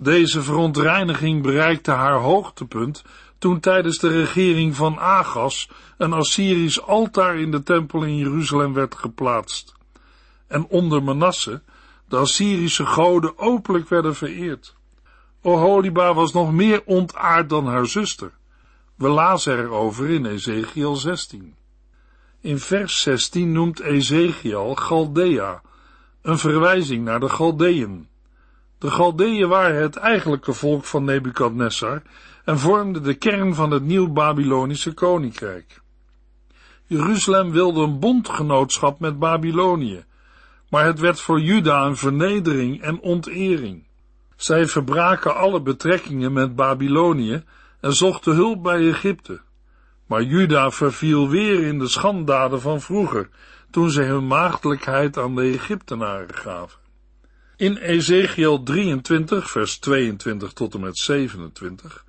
Deze 0.02 0.42
verontreiniging 0.42 1.42
bereikte 1.42 1.92
haar 1.92 2.20
hoogtepunt 2.20 3.04
toen 3.38 3.60
tijdens 3.60 3.98
de 3.98 4.08
regering 4.08 4.76
van 4.76 5.00
Agas 5.00 5.70
een 5.98 6.14
Assyrisch 6.14 6.82
altaar 6.82 7.38
in 7.38 7.52
de 7.52 7.64
tempel 7.64 8.04
in 8.04 8.16
Jeruzalem 8.18 8.74
werd 8.74 8.96
geplaatst. 8.96 9.74
En 10.48 10.66
onder 10.68 11.04
Manasse 11.04 11.62
de 12.08 12.18
Assyrische 12.18 12.86
goden 12.86 13.38
openlijk 13.38 13.90
werden 13.90 14.16
vereerd. 14.16 14.76
Oholiba 15.42 16.14
was 16.14 16.34
nog 16.34 16.52
meer 16.52 16.82
ontaard 16.86 17.50
dan 17.50 17.66
haar 17.66 17.88
zuster. 17.88 18.32
We 18.96 19.08
lazen 19.08 19.58
erover 19.58 20.10
in 20.10 20.26
Ezekiel 20.26 20.96
16. 20.96 21.56
In 22.42 22.60
vers 22.60 23.02
16 23.02 23.52
noemt 23.52 23.80
Ezekiel 23.80 24.76
Chaldea, 24.76 25.62
een 26.22 26.38
verwijzing 26.38 27.04
naar 27.04 27.20
de 27.20 27.30
Galdeën. 27.30 28.09
De 28.80 28.92
Galdeën 28.92 29.48
waren 29.48 29.82
het 29.82 29.96
eigenlijke 29.96 30.54
volk 30.54 30.86
van 30.86 31.04
Nebukadnessar 31.04 32.02
en 32.46 32.60
vormden 32.60 33.04
de 33.04 33.14
kern 33.14 33.56
van 33.56 33.72
het 33.72 33.84
nieuw 33.84 34.08
Babylonische 34.08 34.94
koninkrijk. 34.94 35.82
Jeruzalem 36.86 37.52
wilde 37.52 37.82
een 37.82 38.00
bondgenootschap 38.00 39.00
met 39.00 39.20
Babylonië, 39.20 40.04
maar 40.70 40.86
het 40.86 41.00
werd 41.00 41.22
voor 41.22 41.40
Juda 41.40 41.86
een 41.86 41.98
vernedering 41.98 42.82
en 42.82 43.00
ontering. 43.00 43.88
Zij 44.36 44.68
verbraken 44.68 45.36
alle 45.36 45.62
betrekkingen 45.62 46.34
met 46.34 46.56
Babylonië 46.56 47.44
en 47.80 47.94
zochten 47.94 48.34
hulp 48.34 48.64
bij 48.64 48.88
Egypte. 48.88 49.42
Maar 50.06 50.24
Juda 50.24 50.72
verviel 50.72 51.30
weer 51.30 51.64
in 51.64 51.80
de 51.80 51.88
schandaden 51.88 52.62
van 52.62 52.82
vroeger, 52.82 53.30
toen 53.72 53.90
zij 53.90 54.06
hun 54.06 54.28
maagdelijkheid 54.28 55.18
aan 55.18 55.36
de 55.36 55.42
Egyptenaren 55.42 56.36
gaven. 56.36 56.79
In 57.60 57.78
Ezekiel 57.78 58.64
23, 58.64 59.50
vers 59.50 59.78
22 59.78 60.54
tot 60.54 60.74
en 60.74 60.80
met 60.80 60.98
27 60.98 62.06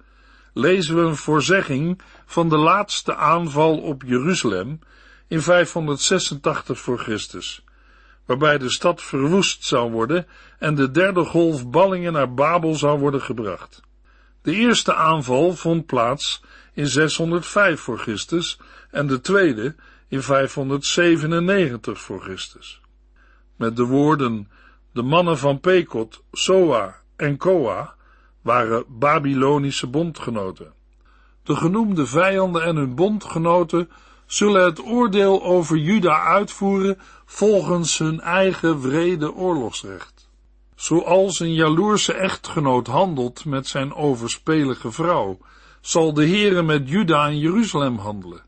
lezen 0.53 0.97
we 0.97 1.01
een 1.01 1.17
voorzegging 1.17 2.01
van 2.27 2.49
de 2.49 2.57
laatste 2.57 3.17
aanval 3.17 3.79
op 3.79 4.03
Jeruzalem 4.07 4.79
in 5.29 5.43
586 5.43 6.81
voor 6.81 6.99
Christus, 6.99 7.65
waarbij 8.27 8.59
de 8.59 8.71
stad 8.71 9.03
verwoest 9.03 9.65
zou 9.65 9.91
worden 9.91 10.27
en 10.59 10.75
de 10.75 10.91
derde 10.91 11.25
golf 11.25 11.71
ballingen 11.71 12.13
naar 12.13 12.35
Babel 12.35 12.75
zou 12.75 12.99
worden 12.99 13.23
gebracht. 13.23 13.81
De 14.43 14.53
eerste 14.53 14.95
aanval 14.95 15.55
vond 15.55 15.87
plaats 15.87 16.43
in 16.75 16.87
605 16.87 17.81
voor 17.81 17.99
Christus 17.99 18.59
en 18.91 19.07
de 19.07 19.21
tweede 19.21 19.75
in 20.09 20.23
597 20.23 22.01
voor 22.01 22.21
Christus. 22.21 22.81
Met 23.57 23.77
de 23.77 23.85
woorden 23.85 24.49
de 24.93 25.03
mannen 25.03 25.39
van 25.39 25.61
Pekot, 25.61 26.23
Soa 26.33 27.01
en 27.17 27.37
Koa 27.37 27.95
waren 28.43 28.85
Babylonische 28.89 29.87
bondgenoten. 29.87 30.73
De 31.43 31.57
genoemde 31.57 32.07
vijanden 32.07 32.65
en 32.65 32.77
hun 32.77 32.95
bondgenoten 32.95 33.91
zullen 34.27 34.65
het 34.65 34.85
oordeel 34.85 35.43
over 35.43 35.77
Juda 35.77 36.23
uitvoeren 36.23 36.99
volgens 37.25 37.99
hun 37.99 38.21
eigen 38.21 38.81
wrede 38.81 39.35
oorlogsrecht. 39.35 40.29
Zoals 40.75 41.41
een 41.41 41.55
jaloerse 41.55 42.13
echtgenoot 42.13 42.87
handelt 42.87 43.45
met 43.45 43.67
zijn 43.67 43.95
overspelige 43.95 44.93
vrouw, 44.93 45.39
zal 45.81 46.15
de 46.15 46.27
Heere 46.27 46.63
met 46.63 46.89
Juda 46.89 47.27
en 47.27 47.39
Jeruzalem 47.39 47.99
handelen. 47.99 48.43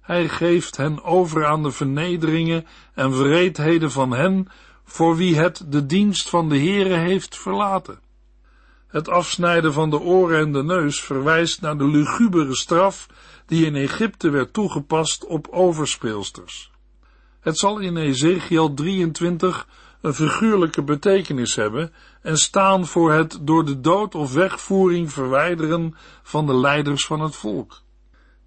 Hij 0.00 0.28
geeft 0.28 0.76
hen 0.76 1.02
over 1.02 1.46
aan 1.46 1.62
de 1.62 1.70
vernederingen 1.70 2.66
en 2.94 3.18
wreedheden 3.18 3.90
van 3.90 4.10
hen 4.10 4.48
voor 4.84 5.16
wie 5.16 5.36
het 5.36 5.64
de 5.68 5.86
dienst 5.86 6.28
van 6.28 6.48
de 6.48 6.58
Heere 6.58 6.94
heeft 6.94 7.38
verlaten. 7.38 8.00
Het 8.86 9.08
afsnijden 9.08 9.72
van 9.72 9.90
de 9.90 10.00
oren 10.00 10.38
en 10.38 10.52
de 10.52 10.62
neus 10.62 11.00
verwijst 11.00 11.60
naar 11.60 11.78
de 11.78 11.88
lugubere 11.88 12.54
straf 12.54 13.06
die 13.46 13.66
in 13.66 13.74
Egypte 13.74 14.30
werd 14.30 14.52
toegepast 14.52 15.26
op 15.26 15.48
overspeelsters. 15.50 16.70
Het 17.40 17.58
zal 17.58 17.78
in 17.78 17.96
Ezekiel 17.96 18.74
23 18.74 19.66
een 20.00 20.14
figuurlijke 20.14 20.82
betekenis 20.82 21.54
hebben 21.54 21.92
en 22.22 22.38
staan 22.38 22.86
voor 22.86 23.12
het 23.12 23.38
door 23.40 23.64
de 23.64 23.80
dood 23.80 24.14
of 24.14 24.32
wegvoering 24.32 25.12
verwijderen 25.12 25.94
van 26.22 26.46
de 26.46 26.54
leiders 26.54 27.06
van 27.06 27.20
het 27.20 27.36
volk. 27.36 27.82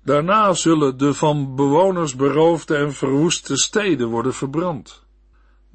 Daarna 0.03 0.53
zullen 0.53 0.97
de 0.97 1.13
van 1.13 1.55
bewoners 1.55 2.15
beroofde 2.15 2.75
en 2.75 2.93
verwoeste 2.93 3.57
steden 3.57 4.07
worden 4.07 4.33
verbrand. 4.33 5.06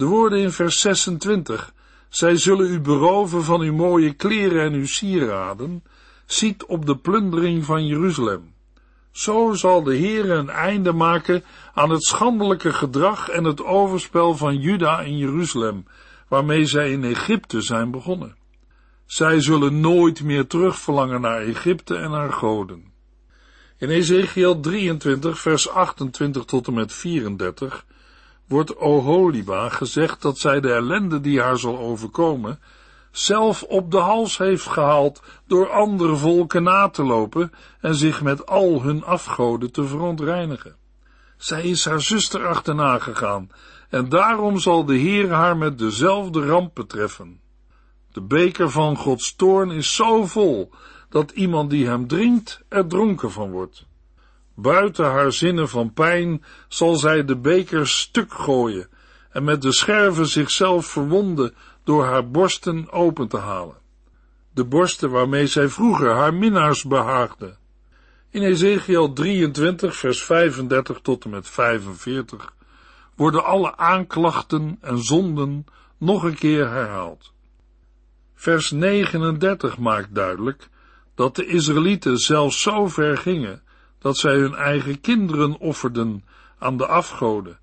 De 0.03 0.09
woorden 0.09 0.39
in 0.39 0.53
vers 0.53 0.81
26, 0.81 1.73
zij 2.09 2.37
zullen 2.37 2.73
u 2.73 2.81
beroven 2.81 3.45
van 3.45 3.61
uw 3.61 3.73
mooie 3.73 4.13
kleren 4.13 4.63
en 4.63 4.73
uw 4.73 4.87
sieraden, 4.87 5.85
ziet 6.27 6.65
op 6.65 6.87
de 6.87 6.97
plundering 6.97 7.65
van 7.65 7.87
Jeruzalem. 7.87 8.55
Zo 9.11 9.53
zal 9.53 9.83
de 9.83 9.95
Heer 9.95 10.31
een 10.31 10.49
einde 10.51 10.93
maken 10.93 11.45
aan 11.75 11.91
het 11.91 12.05
schandelijke 12.05 12.73
gedrag 12.73 13.29
en 13.29 13.45
het 13.45 13.65
overspel 13.65 14.37
van 14.37 14.57
Juda 14.59 15.01
in 15.01 15.19
Jeruzalem, 15.19 15.87
waarmee 16.29 16.67
zij 16.67 16.93
in 16.93 17.05
Egypte 17.05 17.61
zijn 17.61 17.91
begonnen. 17.91 18.37
Zij 19.07 19.41
zullen 19.41 19.81
nooit 19.81 20.23
meer 20.23 20.47
terugverlangen 20.47 21.21
naar 21.21 21.41
Egypte 21.41 21.97
en 21.97 22.11
haar 22.11 22.33
goden. 22.33 22.93
In 23.79 23.89
Ezekiel 23.89 24.61
23, 24.61 25.39
vers 25.39 25.69
28 25.69 26.45
tot 26.45 26.67
en 26.67 26.75
met 26.75 26.93
34 26.93 27.85
wordt 28.49 28.77
Oholiba 28.77 29.69
gezegd 29.69 30.23
dat 30.23 30.39
zij 30.39 30.61
de 30.61 30.73
ellende 30.73 31.21
die 31.21 31.41
haar 31.41 31.59
zal 31.59 31.79
overkomen 31.79 32.61
zelf 33.13 33.63
op 33.63 33.91
de 33.91 33.99
hals 33.99 34.39
heeft 34.39 34.67
gehaald 34.67 35.23
door 35.47 35.71
andere 35.71 36.17
volken 36.17 36.63
na 36.63 36.89
te 36.89 37.05
lopen 37.05 37.53
en 37.81 37.95
zich 37.95 38.23
met 38.23 38.47
al 38.47 38.83
hun 38.83 39.05
afgoden 39.05 39.73
te 39.73 39.85
verontreinigen. 39.85 40.77
Zij 41.37 41.63
is 41.63 41.85
haar 41.85 42.01
zuster 42.01 42.47
achterna 42.47 42.99
gegaan 42.99 43.51
en 43.89 44.09
daarom 44.09 44.59
zal 44.59 44.85
de 44.85 44.97
Heer 44.97 45.31
haar 45.31 45.57
met 45.57 45.79
dezelfde 45.79 46.47
rampen 46.47 46.87
treffen. 46.87 47.41
De 48.13 48.21
beker 48.21 48.71
van 48.71 48.97
Gods 48.97 49.35
toorn 49.37 49.71
is 49.71 49.95
zo 49.95 50.27
vol 50.27 50.71
dat 51.09 51.31
iemand 51.31 51.71
die 51.71 51.87
hem 51.87 52.07
drinkt 52.07 52.63
er 52.69 52.87
dronken 52.87 53.31
van 53.31 53.51
wordt. 53.51 53.87
Buiten 54.63 55.05
haar 55.05 55.33
zinnen 55.33 55.69
van 55.69 55.93
pijn 55.93 56.45
zal 56.69 56.95
zij 56.95 57.25
de 57.25 57.37
beker 57.37 57.89
stuk 57.89 58.33
gooien 58.33 58.89
en 59.31 59.45
met 59.45 59.63
de 59.63 59.73
scherven 59.73 60.27
zichzelf 60.27 60.87
verwonden 60.87 61.55
door 61.85 62.05
haar 62.05 62.31
borsten 62.31 62.91
open 62.91 63.29
te 63.29 63.37
halen. 63.37 63.77
De 64.55 64.65
borsten 64.65 65.11
waarmee 65.11 65.47
zij 65.47 65.69
vroeger 65.69 66.11
haar 66.11 66.35
minnaars 66.35 66.85
behaagde. 66.85 67.57
In 68.31 68.43
Ezekiel 68.43 69.13
23 69.13 69.97
vers 69.97 70.25
35 70.25 71.01
tot 71.01 71.25
en 71.25 71.31
met 71.31 71.49
45 71.49 72.55
worden 73.17 73.45
alle 73.45 73.77
aanklachten 73.77 74.79
en 74.81 74.99
zonden 74.99 75.65
nog 75.99 76.23
een 76.23 76.39
keer 76.39 76.71
herhaald. 76.71 77.33
Vers 78.35 78.71
39 78.71 79.79
maakt 79.79 80.15
duidelijk 80.15 80.69
dat 81.15 81.37
de 81.37 81.47
Israëlieten 81.47 82.19
zelfs 82.19 82.61
zo 82.61 82.89
ver 82.89 83.19
gingen 83.19 83.63
dat 84.03 84.17
zij 84.17 84.35
hun 84.35 84.55
eigen 84.55 85.01
kinderen 85.01 85.59
offerden 85.59 86.25
aan 86.59 86.77
de 86.77 86.87
afgoden 86.87 87.59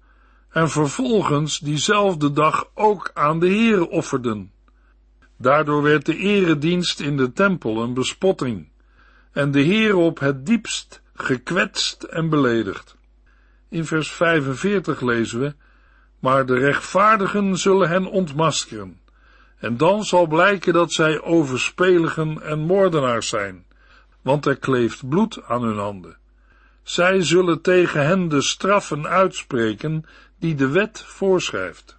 en 0.50 0.70
vervolgens 0.70 1.60
diezelfde 1.60 2.32
dag 2.32 2.70
ook 2.74 3.12
aan 3.14 3.40
de 3.40 3.48
Heere 3.48 3.90
offerden. 3.90 4.52
Daardoor 5.38 5.82
werd 5.82 6.06
de 6.06 6.18
eredienst 6.18 7.00
in 7.00 7.18
de 7.18 7.32
tempel 7.32 7.84
een 7.84 7.94
bespotting 7.94 8.70
en 9.32 9.52
de 9.52 9.64
Heere 9.64 9.98
op 9.98 10.20
het 10.20 10.46
diepst 10.46 11.02
gekwetst 11.14 12.04
en 12.04 12.30
beledigd. 12.30 12.98
In 13.70 13.86
vers 13.86 14.12
45 14.12 15.02
lezen 15.02 15.40
we, 15.40 15.54
maar 16.20 16.46
de 16.46 16.58
rechtvaardigen 16.58 17.58
zullen 17.58 17.90
hen 17.90 18.06
ontmaskeren, 18.06 19.00
en 19.58 19.78
dan 19.78 20.04
zal 20.04 20.28
blijken 20.28 20.74
dat 20.74 20.92
zij 20.92 21.22
overspeligen 21.22 22.42
en 22.42 22.60
moordenaars 22.60 23.28
zijn, 23.28 23.66
want 24.22 24.46
er 24.46 24.58
kleeft 24.58 25.10
bloed 25.10 25.44
aan 25.44 25.64
hun 25.64 25.78
handen. 25.78 26.19
Zij 26.90 27.24
zullen 27.24 27.62
tegen 27.62 28.06
hen 28.06 28.30
de 28.30 28.42
straffen 28.42 29.08
uitspreken 29.08 30.06
die 30.40 30.56
de 30.56 30.68
wet 30.68 31.04
voorschrijft. 31.04 31.98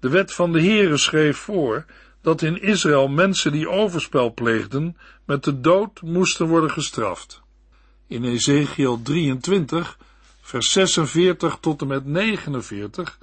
De 0.00 0.08
wet 0.08 0.32
van 0.32 0.52
de 0.52 0.60
Heere 0.60 0.96
schreef 0.96 1.38
voor 1.38 1.84
dat 2.22 2.42
in 2.42 2.62
Israël 2.62 3.08
mensen 3.08 3.52
die 3.52 3.68
overspel 3.68 4.32
pleegden 4.32 4.96
met 5.24 5.44
de 5.44 5.60
dood 5.60 6.02
moesten 6.02 6.46
worden 6.46 6.70
gestraft. 6.70 7.42
In 8.06 8.24
Ezekiel 8.24 9.02
23, 9.02 9.98
vers 10.40 10.72
46 10.72 11.56
tot 11.60 11.80
en 11.80 11.86
met 11.86 12.06
49 12.06 13.18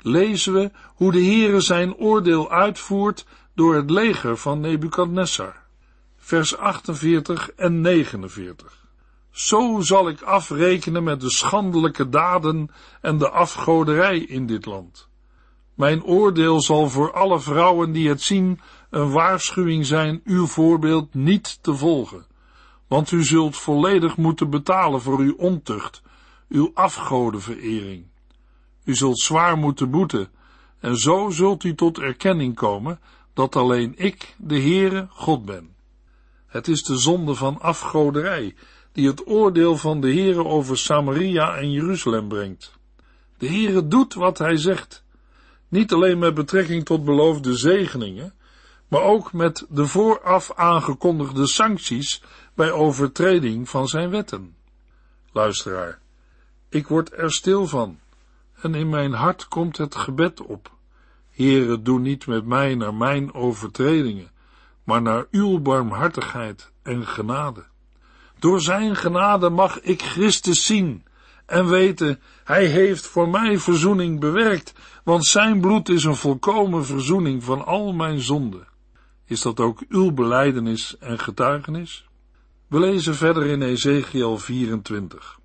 lezen 0.00 0.52
we 0.52 0.70
hoe 0.94 1.12
de 1.12 1.24
Heere 1.24 1.60
zijn 1.60 1.94
oordeel 1.94 2.50
uitvoert 2.50 3.26
door 3.54 3.74
het 3.74 3.90
leger 3.90 4.36
van 4.36 4.60
Nebukadnessar. 4.60 5.56
Vers 6.16 6.56
48 6.56 7.50
en 7.56 7.80
49. 7.80 8.83
Zo 9.34 9.80
zal 9.80 10.08
ik 10.08 10.22
afrekenen 10.22 11.04
met 11.04 11.20
de 11.20 11.30
schandelijke 11.30 12.08
daden 12.08 12.70
en 13.00 13.18
de 13.18 13.30
afgoderij 13.30 14.18
in 14.18 14.46
dit 14.46 14.66
land. 14.66 15.08
Mijn 15.74 16.04
oordeel 16.04 16.60
zal 16.60 16.88
voor 16.88 17.12
alle 17.12 17.40
vrouwen 17.40 17.92
die 17.92 18.08
het 18.08 18.22
zien 18.22 18.60
een 18.90 19.10
waarschuwing 19.10 19.86
zijn 19.86 20.20
uw 20.24 20.46
voorbeeld 20.46 21.14
niet 21.14 21.62
te 21.62 21.74
volgen, 21.74 22.26
want 22.88 23.10
u 23.10 23.24
zult 23.24 23.56
volledig 23.56 24.16
moeten 24.16 24.50
betalen 24.50 25.00
voor 25.00 25.18
uw 25.18 25.34
ontucht, 25.36 26.02
uw 26.48 26.70
afgodenverering. 26.74 28.06
U 28.84 28.94
zult 28.94 29.20
zwaar 29.20 29.56
moeten 29.56 29.90
boeten, 29.90 30.28
en 30.78 30.96
zo 30.96 31.30
zult 31.30 31.64
u 31.64 31.74
tot 31.74 31.98
erkenning 31.98 32.54
komen 32.54 33.00
dat 33.32 33.56
alleen 33.56 33.94
ik, 33.96 34.34
de 34.38 34.60
Heere, 34.60 35.06
God 35.10 35.44
ben. 35.44 35.74
Het 36.46 36.68
is 36.68 36.82
de 36.82 36.98
zonde 36.98 37.34
van 37.34 37.60
afgoderij 37.60 38.54
die 38.94 39.06
het 39.06 39.26
oordeel 39.26 39.76
van 39.76 40.00
de 40.00 40.12
Heere 40.12 40.44
over 40.44 40.78
Samaria 40.78 41.56
en 41.56 41.70
Jeruzalem 41.70 42.28
brengt. 42.28 42.72
De 43.38 43.46
Heere 43.46 43.88
doet 43.88 44.14
wat 44.14 44.38
hij 44.38 44.56
zegt, 44.56 45.04
niet 45.68 45.92
alleen 45.92 46.18
met 46.18 46.34
betrekking 46.34 46.84
tot 46.84 47.04
beloofde 47.04 47.56
zegeningen, 47.56 48.34
maar 48.88 49.02
ook 49.02 49.32
met 49.32 49.66
de 49.68 49.86
vooraf 49.86 50.52
aangekondigde 50.54 51.46
sancties 51.46 52.22
bij 52.54 52.70
overtreding 52.70 53.68
van 53.68 53.88
zijn 53.88 54.10
wetten. 54.10 54.56
Luisteraar, 55.32 55.98
ik 56.68 56.88
word 56.88 57.12
er 57.12 57.32
stil 57.32 57.66
van, 57.66 57.98
en 58.60 58.74
in 58.74 58.88
mijn 58.88 59.12
hart 59.12 59.48
komt 59.48 59.76
het 59.76 59.94
gebed 59.94 60.40
op. 60.40 60.72
Heere, 61.30 61.82
doe 61.82 62.00
niet 62.00 62.26
met 62.26 62.46
mij 62.46 62.74
naar 62.74 62.94
mijn 62.94 63.34
overtredingen, 63.34 64.30
maar 64.84 65.02
naar 65.02 65.26
uw 65.30 65.58
barmhartigheid 65.58 66.70
en 66.82 67.06
genade. 67.06 67.64
Door 68.44 68.60
zijn 68.60 68.96
genade 68.96 69.50
mag 69.50 69.80
ik 69.80 70.02
Christus 70.02 70.66
zien 70.66 71.04
en 71.46 71.68
weten, 71.68 72.20
hij 72.44 72.66
heeft 72.66 73.06
voor 73.06 73.28
mij 73.28 73.58
verzoening 73.58 74.20
bewerkt, 74.20 74.72
want 75.04 75.24
zijn 75.24 75.60
bloed 75.60 75.88
is 75.88 76.04
een 76.04 76.16
volkomen 76.16 76.84
verzoening 76.86 77.44
van 77.44 77.64
al 77.64 77.92
mijn 77.92 78.20
zonden. 78.20 78.68
Is 79.24 79.42
dat 79.42 79.60
ook 79.60 79.82
uw 79.88 80.12
beleidenis 80.12 80.96
en 80.98 81.18
getuigenis? 81.18 82.06
We 82.66 82.78
lezen 82.78 83.14
verder 83.14 83.46
in 83.46 83.62
Ezekiel 83.62 84.38
24. 84.38 85.38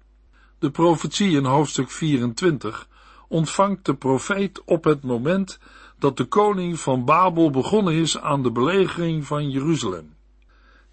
De 0.60 0.70
profetie 0.70 1.32
in 1.32 1.46
hoofdstuk 1.46 1.92
24 1.92 2.88
ontvangt 3.28 3.86
de 3.86 3.94
profeet 3.94 4.62
op 4.66 4.84
het 4.84 5.04
moment 5.04 5.60
dat 6.00 6.18
de 6.18 6.26
koning 6.26 6.80
van 6.80 7.06
Babel 7.06 7.50
begonnen 7.50 7.94
is 7.94 8.20
aan 8.20 8.44
de 8.44 8.52
belegering 8.52 9.26
van 9.26 9.50
Jeruzalem. 9.50 10.18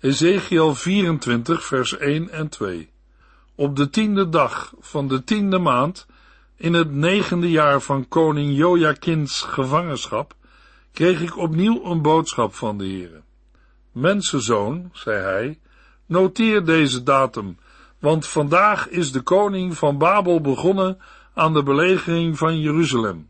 Ezekiel 0.06 0.74
24, 0.74 1.64
vers 1.64 1.96
1 1.98 2.30
en 2.30 2.48
2. 2.48 2.90
Op 3.54 3.76
de 3.76 3.90
tiende 3.90 4.28
dag 4.28 4.74
van 4.80 5.08
de 5.08 5.24
tiende 5.24 5.58
maand, 5.58 6.06
in 6.56 6.74
het 6.74 6.92
negende 6.92 7.50
jaar 7.50 7.80
van 7.80 8.08
koning 8.08 8.56
Joachins 8.56 9.42
gevangenschap, 9.42 10.34
kreeg 10.92 11.20
ik 11.20 11.36
opnieuw 11.36 11.84
een 11.84 12.02
boodschap 12.02 12.54
van 12.54 12.78
de 12.78 12.84
Heere. 12.84 13.22
Mensenzoon, 13.92 14.90
zei 14.92 15.22
hij, 15.22 15.58
noteer 16.06 16.64
deze 16.64 17.02
datum, 17.02 17.58
want 17.98 18.26
vandaag 18.26 18.88
is 18.88 19.12
de 19.12 19.20
koning 19.20 19.76
van 19.76 19.98
Babel 19.98 20.40
begonnen 20.40 20.98
aan 21.34 21.52
de 21.52 21.62
belegering 21.62 22.38
van 22.38 22.60
Jeruzalem. 22.60 23.28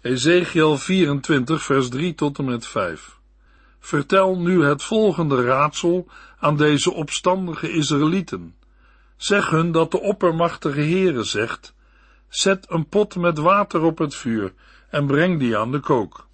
Ezekiel 0.00 0.78
24, 0.78 1.62
vers 1.62 1.88
3 1.88 2.14
tot 2.14 2.38
en 2.38 2.44
met 2.44 2.66
5. 2.66 3.20
Vertel 3.84 4.38
nu 4.38 4.64
het 4.64 4.82
volgende 4.82 5.44
raadsel 5.44 6.06
aan 6.38 6.56
deze 6.56 6.92
opstandige 6.92 7.70
Israëlieten. 7.70 8.54
Zeg 9.16 9.50
hun 9.50 9.72
dat 9.72 9.90
de 9.90 10.00
oppermachtige 10.00 10.80
Heere 10.80 11.22
zegt, 11.22 11.74
zet 12.28 12.66
een 12.70 12.88
pot 12.88 13.16
met 13.16 13.38
water 13.38 13.82
op 13.82 13.98
het 13.98 14.14
vuur 14.14 14.52
en 14.90 15.06
breng 15.06 15.38
die 15.38 15.56
aan 15.56 15.72
de 15.72 15.80
kook. 15.80 16.26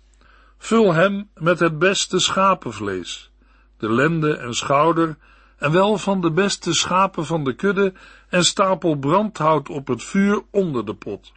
Vul 0.58 0.94
hem 0.94 1.28
met 1.34 1.58
het 1.58 1.78
beste 1.78 2.18
schapenvlees, 2.18 3.30
de 3.78 3.92
lende 3.92 4.36
en 4.36 4.54
schouder, 4.54 5.16
en 5.56 5.72
wel 5.72 5.98
van 5.98 6.20
de 6.20 6.30
beste 6.30 6.74
schapen 6.74 7.26
van 7.26 7.44
de 7.44 7.54
kudde, 7.54 7.92
en 8.28 8.44
stapel 8.44 8.94
brandhout 8.94 9.68
op 9.68 9.86
het 9.86 10.02
vuur 10.02 10.42
onder 10.50 10.86
de 10.86 10.94
pot. 10.94 11.32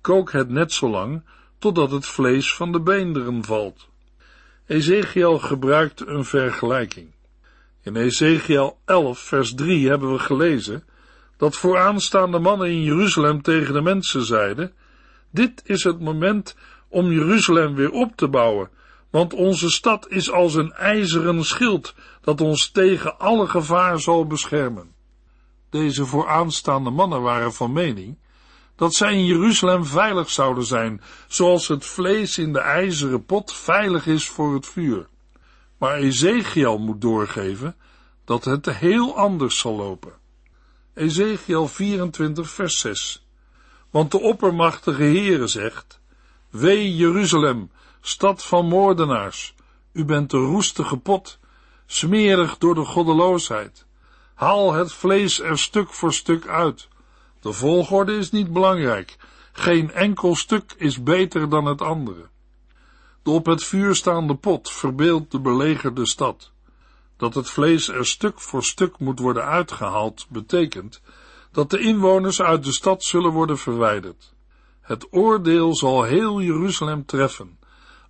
Kook 0.00 0.32
het 0.32 0.48
net 0.48 0.72
zo 0.72 0.90
lang, 0.90 1.22
totdat 1.58 1.90
het 1.90 2.06
vlees 2.06 2.54
van 2.54 2.72
de 2.72 2.80
beenderen 2.80 3.44
valt. 3.44 3.87
Ezekiel 4.68 5.38
gebruikt 5.38 6.06
een 6.06 6.24
vergelijking. 6.24 7.14
In 7.82 7.96
Ezekiel 7.96 8.78
11, 8.84 9.18
vers 9.18 9.54
3 9.54 9.88
hebben 9.88 10.12
we 10.12 10.18
gelezen 10.18 10.84
dat 11.36 11.56
vooraanstaande 11.56 12.38
mannen 12.38 12.70
in 12.70 12.82
Jeruzalem 12.82 13.42
tegen 13.42 13.72
de 13.72 13.80
mensen 13.80 14.24
zeiden: 14.24 14.72
Dit 15.30 15.62
is 15.64 15.84
het 15.84 16.00
moment 16.00 16.56
om 16.88 17.12
Jeruzalem 17.12 17.74
weer 17.74 17.90
op 17.90 18.16
te 18.16 18.28
bouwen, 18.28 18.70
want 19.10 19.34
onze 19.34 19.70
stad 19.70 20.08
is 20.08 20.30
als 20.30 20.54
een 20.54 20.72
ijzeren 20.72 21.44
schild 21.44 21.94
dat 22.20 22.40
ons 22.40 22.70
tegen 22.70 23.18
alle 23.18 23.46
gevaar 23.46 24.00
zal 24.00 24.26
beschermen. 24.26 24.94
Deze 25.70 26.06
vooraanstaande 26.06 26.90
mannen 26.90 27.22
waren 27.22 27.52
van 27.52 27.72
mening 27.72 28.18
dat 28.78 28.94
zij 28.94 29.12
in 29.12 29.24
Jeruzalem 29.24 29.84
veilig 29.84 30.30
zouden 30.30 30.64
zijn, 30.64 31.02
zoals 31.28 31.68
het 31.68 31.84
vlees 31.84 32.38
in 32.38 32.52
de 32.52 32.60
ijzeren 32.60 33.24
pot 33.24 33.52
veilig 33.52 34.06
is 34.06 34.28
voor 34.28 34.54
het 34.54 34.66
vuur. 34.66 35.08
Maar 35.78 35.94
Ezekiel 35.94 36.78
moet 36.78 37.00
doorgeven 37.00 37.76
dat 38.24 38.44
het 38.44 38.66
heel 38.66 39.16
anders 39.16 39.58
zal 39.58 39.76
lopen. 39.76 40.12
Ezekiel 40.94 41.68
24 41.68 42.50
vers 42.50 42.78
6. 42.78 43.26
Want 43.90 44.10
de 44.10 44.20
oppermachtige 44.20 45.02
Heere 45.02 45.46
zegt, 45.46 46.00
Wee 46.50 46.96
Jeruzalem, 46.96 47.70
stad 48.00 48.44
van 48.44 48.66
moordenaars, 48.66 49.54
u 49.92 50.04
bent 50.04 50.30
de 50.30 50.36
roestige 50.36 50.96
pot, 50.96 51.38
smerig 51.86 52.58
door 52.58 52.74
de 52.74 52.84
goddeloosheid. 52.84 53.86
Haal 54.34 54.72
het 54.72 54.92
vlees 54.92 55.40
er 55.40 55.58
stuk 55.58 55.92
voor 55.92 56.12
stuk 56.12 56.46
uit. 56.46 56.88
De 57.48 57.54
volgorde 57.54 58.16
is 58.16 58.30
niet 58.30 58.52
belangrijk, 58.52 59.16
geen 59.52 59.92
enkel 59.92 60.36
stuk 60.36 60.74
is 60.76 61.02
beter 61.02 61.48
dan 61.48 61.64
het 61.64 61.82
andere. 61.82 62.28
De 63.22 63.30
op 63.30 63.46
het 63.46 63.64
vuur 63.64 63.94
staande 63.94 64.34
pot 64.34 64.70
verbeeldt 64.70 65.30
de 65.30 65.40
belegerde 65.40 66.06
stad. 66.06 66.50
Dat 67.16 67.34
het 67.34 67.50
vlees 67.50 67.88
er 67.88 68.06
stuk 68.06 68.40
voor 68.40 68.64
stuk 68.64 68.98
moet 68.98 69.18
worden 69.18 69.44
uitgehaald, 69.44 70.26
betekent 70.28 71.00
dat 71.52 71.70
de 71.70 71.80
inwoners 71.80 72.42
uit 72.42 72.64
de 72.64 72.72
stad 72.72 73.04
zullen 73.04 73.32
worden 73.32 73.58
verwijderd. 73.58 74.34
Het 74.80 75.06
oordeel 75.10 75.76
zal 75.76 76.02
heel 76.02 76.40
Jeruzalem 76.40 77.04
treffen. 77.04 77.58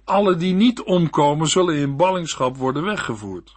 Alle 0.05 0.37
die 0.37 0.55
niet 0.55 0.83
omkomen 0.83 1.48
zullen 1.48 1.77
in 1.77 1.96
ballingschap 1.96 2.57
worden 2.57 2.85
weggevoerd. 2.85 3.57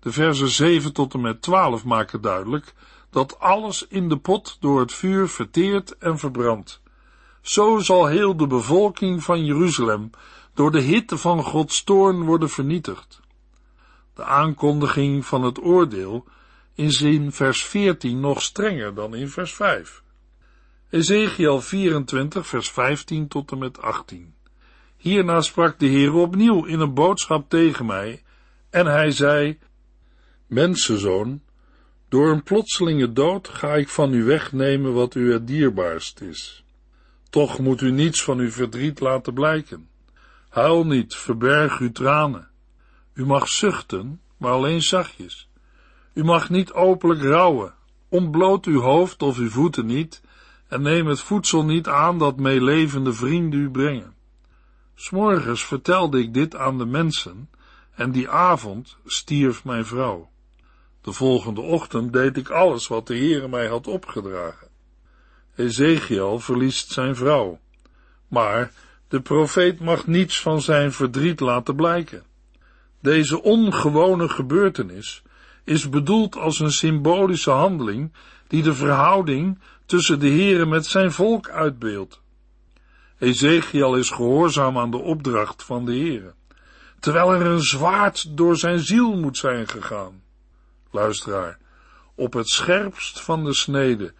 De 0.00 0.12
versen 0.12 0.48
7 0.48 0.92
tot 0.92 1.14
en 1.14 1.20
met 1.20 1.42
12 1.42 1.84
maken 1.84 2.20
duidelijk 2.20 2.74
dat 3.12 3.38
alles 3.38 3.86
in 3.88 4.08
de 4.08 4.16
pot 4.16 4.56
door 4.60 4.80
het 4.80 4.92
vuur 4.92 5.28
verteert 5.28 5.98
en 5.98 6.18
verbrandt. 6.18 6.80
Zo 7.40 7.78
zal 7.78 8.06
heel 8.06 8.36
de 8.36 8.46
bevolking 8.46 9.22
van 9.22 9.44
Jeruzalem 9.44 10.10
door 10.54 10.70
de 10.70 10.80
hitte 10.80 11.18
van 11.18 11.42
Gods 11.42 11.84
toorn 11.84 12.22
worden 12.22 12.48
vernietigd. 12.48 13.20
De 14.14 14.24
aankondiging 14.24 15.26
van 15.26 15.42
het 15.42 15.62
oordeel 15.62 16.24
is 16.74 17.00
in 17.00 17.32
vers 17.32 17.64
14 17.64 18.20
nog 18.20 18.42
strenger 18.42 18.94
dan 18.94 19.14
in 19.14 19.28
vers 19.28 19.54
5. 19.54 20.02
Ezekiel 20.90 21.60
24, 21.60 22.46
vers 22.46 22.70
15 22.70 23.28
tot 23.28 23.50
en 23.50 23.58
met 23.58 23.80
18. 23.80 24.34
Hierna 24.96 25.40
sprak 25.40 25.78
de 25.78 25.86
Heer 25.86 26.14
opnieuw 26.14 26.64
in 26.64 26.80
een 26.80 26.94
boodschap 26.94 27.48
tegen 27.48 27.86
mij, 27.86 28.22
en 28.70 28.86
hij 28.86 29.10
zei, 29.10 29.58
Mensenzoon, 30.46 31.42
door 32.12 32.30
een 32.30 32.42
plotselinge 32.42 33.12
dood 33.12 33.48
ga 33.48 33.74
ik 33.74 33.88
van 33.88 34.12
u 34.12 34.24
wegnemen 34.24 34.92
wat 34.92 35.14
u 35.14 35.32
het 35.32 35.46
dierbaarst 35.46 36.20
is. 36.20 36.64
Toch 37.30 37.58
moet 37.58 37.80
u 37.80 37.90
niets 37.90 38.22
van 38.22 38.38
uw 38.38 38.50
verdriet 38.50 39.00
laten 39.00 39.34
blijken. 39.34 39.88
Huil 40.48 40.86
niet, 40.86 41.14
verberg 41.14 41.78
uw 41.78 41.92
tranen. 41.92 42.48
U 43.14 43.26
mag 43.26 43.48
zuchten, 43.48 44.20
maar 44.36 44.52
alleen 44.52 44.82
zachtjes. 44.82 45.48
U 46.14 46.24
mag 46.24 46.50
niet 46.50 46.72
openlijk 46.72 47.22
rouwen. 47.22 47.74
Ontbloot 48.08 48.66
uw 48.66 48.80
hoofd 48.80 49.22
of 49.22 49.38
uw 49.38 49.50
voeten 49.50 49.86
niet 49.86 50.22
en 50.68 50.82
neem 50.82 51.06
het 51.06 51.20
voedsel 51.20 51.64
niet 51.64 51.88
aan 51.88 52.18
dat 52.18 52.36
meelevende 52.36 53.12
vrienden 53.12 53.60
u 53.60 53.70
brengen. 53.70 54.14
S'morgens 54.94 55.64
vertelde 55.64 56.18
ik 56.18 56.34
dit 56.34 56.56
aan 56.56 56.78
de 56.78 56.86
mensen 56.86 57.50
en 57.94 58.10
die 58.10 58.28
avond 58.28 58.96
stierf 59.04 59.64
mijn 59.64 59.86
vrouw. 59.86 60.30
De 61.02 61.12
volgende 61.12 61.60
ochtend 61.60 62.12
deed 62.12 62.36
ik 62.36 62.48
alles 62.48 62.86
wat 62.86 63.06
de 63.06 63.16
Heere 63.16 63.48
mij 63.48 63.66
had 63.66 63.86
opgedragen. 63.86 64.68
Ezekiel 65.56 66.38
verliest 66.38 66.92
zijn 66.92 67.16
vrouw, 67.16 67.58
maar 68.28 68.72
de 69.08 69.20
profeet 69.20 69.80
mag 69.80 70.06
niets 70.06 70.40
van 70.40 70.60
zijn 70.60 70.92
verdriet 70.92 71.40
laten 71.40 71.76
blijken. 71.76 72.22
Deze 73.00 73.42
ongewone 73.42 74.28
gebeurtenis 74.28 75.22
is 75.64 75.88
bedoeld 75.88 76.36
als 76.36 76.60
een 76.60 76.72
symbolische 76.72 77.50
handeling 77.50 78.12
die 78.46 78.62
de 78.62 78.74
verhouding 78.74 79.58
tussen 79.86 80.20
de 80.20 80.28
Heere 80.28 80.66
met 80.66 80.86
zijn 80.86 81.12
volk 81.12 81.48
uitbeeldt. 81.48 82.20
Ezekiel 83.18 83.96
is 83.96 84.10
gehoorzaam 84.10 84.78
aan 84.78 84.90
de 84.90 84.96
opdracht 84.96 85.62
van 85.62 85.84
de 85.84 85.92
Heere, 85.92 86.34
terwijl 87.00 87.32
er 87.32 87.46
een 87.46 87.62
zwaard 87.62 88.36
door 88.36 88.56
zijn 88.56 88.78
ziel 88.78 89.16
moet 89.16 89.36
zijn 89.36 89.68
gegaan. 89.68 90.22
Luisteraar, 90.92 91.58
op 92.14 92.32
het 92.32 92.48
scherpst 92.48 93.20
van 93.20 93.44
de 93.44 93.54
snede 93.54 94.14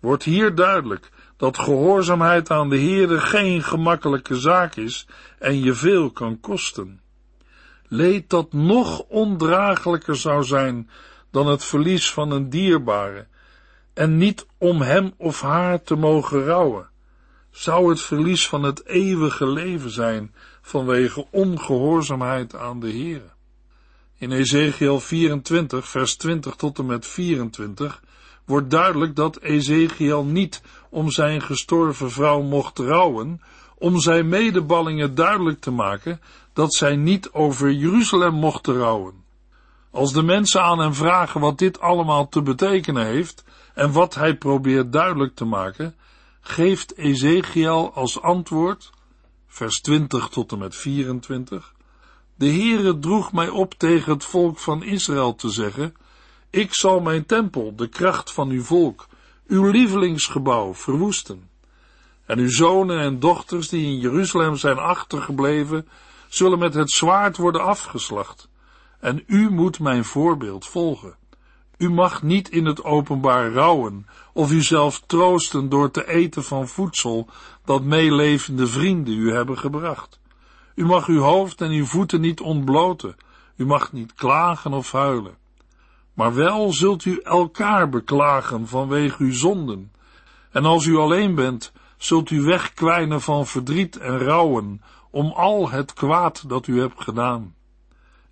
wordt 0.00 0.22
hier 0.22 0.54
duidelijk 0.54 1.10
dat 1.36 1.58
gehoorzaamheid 1.58 2.50
aan 2.50 2.68
de 2.68 2.78
Heere 2.78 3.20
geen 3.20 3.62
gemakkelijke 3.62 4.36
zaak 4.36 4.76
is 4.76 5.06
en 5.38 5.60
je 5.60 5.74
veel 5.74 6.10
kan 6.10 6.40
kosten. 6.40 7.00
Leed 7.88 8.30
dat 8.30 8.52
nog 8.52 9.00
ondraaglijker 9.00 10.16
zou 10.16 10.44
zijn 10.44 10.90
dan 11.30 11.46
het 11.46 11.64
verlies 11.64 12.12
van 12.12 12.30
een 12.30 12.50
dierbare, 12.50 13.26
en 13.94 14.16
niet 14.16 14.46
om 14.58 14.80
hem 14.80 15.12
of 15.16 15.40
haar 15.40 15.82
te 15.82 15.94
mogen 15.94 16.44
rouwen, 16.44 16.88
zou 17.50 17.88
het 17.90 18.00
verlies 18.00 18.48
van 18.48 18.62
het 18.62 18.86
eeuwige 18.86 19.46
leven 19.48 19.90
zijn 19.90 20.34
vanwege 20.60 21.26
ongehoorzaamheid 21.30 22.54
aan 22.56 22.80
de 22.80 22.90
Heere. 22.90 23.35
In 24.18 24.32
Ezekiel 24.32 25.00
24, 25.00 25.88
vers 25.88 26.16
20 26.16 26.54
tot 26.56 26.78
en 26.78 26.86
met 26.86 27.06
24 27.06 28.02
wordt 28.44 28.70
duidelijk 28.70 29.16
dat 29.16 29.40
Ezekiel 29.40 30.24
niet 30.24 30.62
om 30.90 31.10
zijn 31.10 31.42
gestorven 31.42 32.10
vrouw 32.10 32.42
mocht 32.42 32.78
rouwen, 32.78 33.40
om 33.78 34.00
zijn 34.00 34.28
medeballingen 34.28 35.14
duidelijk 35.14 35.60
te 35.60 35.70
maken 35.70 36.20
dat 36.52 36.74
zij 36.74 36.96
niet 36.96 37.30
over 37.32 37.72
Jeruzalem 37.72 38.34
mochten 38.34 38.76
rouwen. 38.76 39.14
Als 39.90 40.12
de 40.12 40.22
mensen 40.22 40.62
aan 40.62 40.78
hem 40.78 40.94
vragen 40.94 41.40
wat 41.40 41.58
dit 41.58 41.80
allemaal 41.80 42.28
te 42.28 42.42
betekenen 42.42 43.06
heeft 43.06 43.44
en 43.74 43.92
wat 43.92 44.14
hij 44.14 44.36
probeert 44.36 44.92
duidelijk 44.92 45.34
te 45.34 45.44
maken, 45.44 45.94
geeft 46.40 46.96
Ezekiel 46.96 47.92
als 47.94 48.22
antwoord, 48.22 48.90
vers 49.46 49.80
20 49.80 50.28
tot 50.28 50.52
en 50.52 50.58
met 50.58 50.76
24, 50.76 51.74
de 52.36 52.46
Heere 52.46 52.98
droeg 52.98 53.32
mij 53.32 53.48
op 53.48 53.74
tegen 53.74 54.12
het 54.12 54.24
volk 54.24 54.58
van 54.58 54.82
Israël 54.82 55.34
te 55.34 55.50
zeggen, 55.50 55.94
ik 56.50 56.74
zal 56.74 57.00
mijn 57.00 57.26
tempel, 57.26 57.76
de 57.76 57.88
kracht 57.88 58.32
van 58.32 58.50
uw 58.50 58.62
volk, 58.62 59.06
uw 59.46 59.70
lievelingsgebouw, 59.70 60.74
verwoesten. 60.74 61.48
En 62.26 62.38
uw 62.38 62.50
zonen 62.50 62.98
en 62.98 63.18
dochters 63.18 63.68
die 63.68 63.84
in 63.86 63.98
Jeruzalem 63.98 64.56
zijn 64.56 64.78
achtergebleven, 64.78 65.88
zullen 66.28 66.58
met 66.58 66.74
het 66.74 66.90
zwaard 66.90 67.36
worden 67.36 67.64
afgeslacht. 67.64 68.48
En 69.00 69.22
u 69.26 69.50
moet 69.50 69.80
mijn 69.80 70.04
voorbeeld 70.04 70.66
volgen. 70.66 71.16
U 71.78 71.90
mag 71.90 72.22
niet 72.22 72.48
in 72.48 72.64
het 72.64 72.84
openbaar 72.84 73.52
rouwen 73.52 74.06
of 74.32 74.52
uzelf 74.52 75.02
troosten 75.06 75.68
door 75.68 75.90
te 75.90 76.08
eten 76.08 76.44
van 76.44 76.68
voedsel 76.68 77.28
dat 77.64 77.82
meelevende 77.82 78.66
vrienden 78.66 79.14
u 79.14 79.32
hebben 79.32 79.58
gebracht. 79.58 80.20
U 80.76 80.84
mag 80.84 81.06
uw 81.06 81.20
hoofd 81.20 81.60
en 81.60 81.70
uw 81.70 81.84
voeten 81.84 82.20
niet 82.20 82.40
ontbloten. 82.40 83.16
U 83.56 83.66
mag 83.66 83.92
niet 83.92 84.14
klagen 84.14 84.72
of 84.72 84.92
huilen. 84.92 85.36
Maar 86.14 86.34
wel 86.34 86.72
zult 86.72 87.04
u 87.04 87.20
elkaar 87.22 87.88
beklagen 87.88 88.68
vanwege 88.68 89.22
uw 89.22 89.32
zonden. 89.32 89.92
En 90.50 90.64
als 90.64 90.86
u 90.86 90.96
alleen 90.96 91.34
bent, 91.34 91.72
zult 91.96 92.30
u 92.30 92.42
wegkwijnen 92.42 93.20
van 93.20 93.46
verdriet 93.46 93.96
en 93.96 94.18
rouwen 94.18 94.82
om 95.10 95.32
al 95.32 95.70
het 95.70 95.92
kwaad 95.92 96.48
dat 96.48 96.66
u 96.66 96.80
hebt 96.80 97.02
gedaan. 97.02 97.54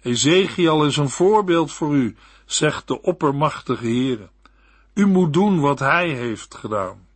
Ezekiel 0.02 0.84
is 0.84 0.96
een 0.96 1.08
voorbeeld 1.08 1.72
voor 1.72 1.94
u, 1.94 2.16
zegt 2.44 2.88
de 2.88 3.02
oppermachtige 3.02 3.84
Heere. 3.84 4.28
U 4.94 5.06
moet 5.06 5.32
doen 5.32 5.60
wat 5.60 5.78
hij 5.78 6.08
heeft 6.08 6.54
gedaan. 6.54 7.06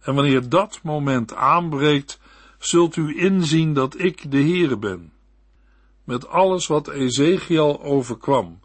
En 0.00 0.14
wanneer 0.14 0.48
dat 0.48 0.80
moment 0.82 1.34
aanbreekt, 1.34 2.20
zult 2.58 2.96
u 2.96 3.18
inzien 3.18 3.74
dat 3.74 3.98
ik 3.98 4.30
de 4.30 4.40
Heere 4.40 4.78
ben. 4.78 5.12
Met 6.04 6.28
alles 6.28 6.66
wat 6.66 6.88
Ezekiel 6.88 7.82
overkwam, 7.82 8.60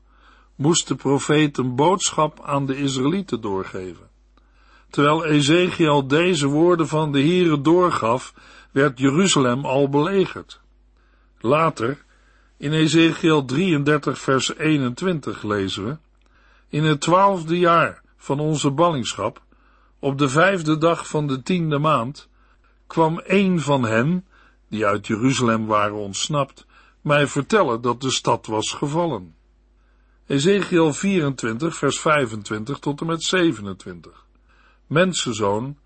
moest 0.56 0.88
de 0.88 0.96
profeet 0.96 1.58
een 1.58 1.76
boodschap 1.76 2.42
aan 2.44 2.66
de 2.66 2.78
Israëlieten 2.78 3.42
doorgeven. 3.42 4.10
Terwijl 4.90 5.26
Ezekiel 5.26 6.08
deze 6.08 6.48
woorden 6.48 6.88
van 6.88 7.12
de 7.12 7.20
Heere 7.20 7.62
doorgaf, 7.62 8.34
werd 8.72 9.00
Jeruzalem 9.00 9.66
al 9.66 9.90
belegerd. 9.90 10.62
Later, 11.40 12.04
in 12.58 12.72
Ezekiel 12.72 13.46
33 13.46 14.20
vers 14.20 14.56
21 14.58 15.44
lezen 15.44 15.86
we, 15.86 15.98
in 16.70 16.84
het 16.84 17.02
twaalfde 17.02 17.60
jaar 17.60 18.02
van 18.18 18.40
onze 18.40 18.72
ballingschap, 18.72 19.42
op 20.00 20.18
de 20.18 20.30
vijfde 20.30 20.78
dag 20.78 21.08
van 21.08 21.28
de 21.28 21.42
tiende 21.42 21.78
maand, 21.78 22.30
kwam 22.88 23.22
een 23.24 23.60
van 23.60 23.84
hen, 23.86 24.26
die 24.70 24.86
uit 24.86 25.08
Jeruzalem 25.08 25.66
waren 25.66 25.98
ontsnapt, 25.98 26.66
mij 27.02 27.28
vertellen 27.28 27.82
dat 27.82 28.02
de 28.02 28.12
stad 28.12 28.46
was 28.46 28.72
gevallen. 28.72 29.36
Ezekiel 30.28 30.94
24, 30.94 31.76
vers 31.76 32.00
25 32.00 32.80
tot 32.80 33.02
en 33.02 33.08
met 33.08 33.24
27. 33.24 34.26
Mensenzoon, 34.88 35.78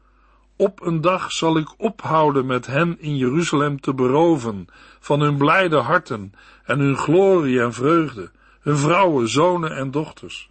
op 0.56 0.82
een 0.82 1.02
dag 1.02 1.32
zal 1.32 1.58
ik 1.58 1.74
ophouden 1.78 2.46
met 2.46 2.66
hen 2.66 3.00
in 3.00 3.18
Jeruzalem 3.18 3.82
te 3.82 3.94
beroven 3.94 4.68
van 5.00 5.20
hun 5.20 5.38
blijde 5.38 5.78
harten 5.78 6.34
en 6.64 6.80
hun 6.80 6.98
glorie 6.98 7.62
en 7.62 7.74
vreugde, 7.74 8.32
hun 8.60 8.78
vrouwen, 8.78 9.30
zonen 9.30 9.76
en 9.76 9.92
dochters. 9.92 10.50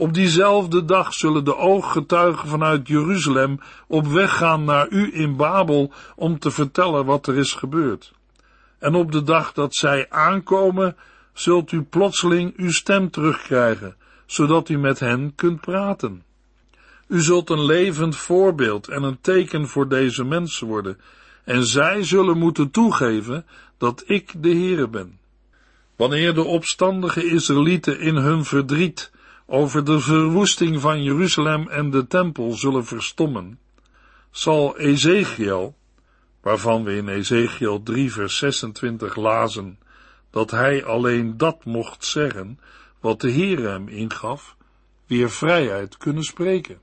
Op 0.00 0.14
diezelfde 0.14 0.84
dag 0.84 1.14
zullen 1.14 1.44
de 1.44 1.56
ooggetuigen 1.56 2.48
vanuit 2.48 2.88
Jeruzalem 2.88 3.60
op 3.86 4.06
weg 4.06 4.36
gaan 4.36 4.64
naar 4.64 4.88
u 4.90 5.10
in 5.14 5.36
Babel 5.36 5.92
om 6.16 6.38
te 6.38 6.50
vertellen 6.50 7.04
wat 7.04 7.26
er 7.26 7.36
is 7.36 7.52
gebeurd. 7.52 8.12
En 8.78 8.94
op 8.94 9.12
de 9.12 9.22
dag 9.22 9.52
dat 9.52 9.74
zij 9.74 10.06
aankomen, 10.10 10.96
zult 11.32 11.72
u 11.72 11.82
plotseling 11.82 12.52
uw 12.56 12.70
stem 12.70 13.10
terugkrijgen, 13.10 13.96
zodat 14.26 14.68
u 14.68 14.78
met 14.78 14.98
hen 14.98 15.32
kunt 15.34 15.60
praten. 15.60 16.22
U 17.08 17.20
zult 17.20 17.50
een 17.50 17.64
levend 17.64 18.16
voorbeeld 18.16 18.88
en 18.88 19.02
een 19.02 19.20
teken 19.20 19.68
voor 19.68 19.88
deze 19.88 20.24
mensen 20.24 20.66
worden, 20.66 20.98
en 21.44 21.66
zij 21.66 22.04
zullen 22.04 22.38
moeten 22.38 22.70
toegeven 22.70 23.46
dat 23.78 24.02
ik 24.06 24.32
de 24.42 24.50
Heere 24.50 24.88
ben. 24.88 25.18
Wanneer 25.96 26.34
de 26.34 26.44
opstandige 26.44 27.24
Israëlieten 27.24 28.00
in 28.00 28.16
hun 28.16 28.44
verdriet 28.44 29.10
over 29.52 29.84
de 29.84 30.00
verwoesting 30.00 30.80
van 30.80 31.02
Jeruzalem 31.02 31.68
en 31.68 31.90
de 31.90 32.06
tempel 32.06 32.52
zullen 32.52 32.84
verstommen, 32.84 33.58
zal 34.30 34.78
Ezekiel, 34.78 35.74
waarvan 36.40 36.84
we 36.84 36.96
in 36.96 37.08
Ezekiel 37.08 37.82
3 37.82 38.12
vers 38.12 38.36
26 38.36 39.16
lazen, 39.16 39.78
dat 40.30 40.50
hij 40.50 40.84
alleen 40.84 41.36
dat 41.36 41.64
mocht 41.64 42.04
zeggen 42.04 42.60
wat 43.00 43.20
de 43.20 43.30
Heer 43.30 43.70
hem 43.70 43.88
ingaf, 43.88 44.56
weer 45.06 45.30
vrijheid 45.30 45.96
kunnen 45.96 46.24
spreken. 46.24 46.78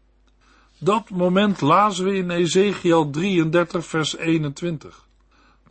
Dat 0.77 1.09
moment 1.09 1.61
lazen 1.61 2.05
we 2.05 2.15
in 2.15 2.29
Ezekiel 2.29 3.09
33 3.09 3.85
vers 3.85 4.17
21. 4.17 5.05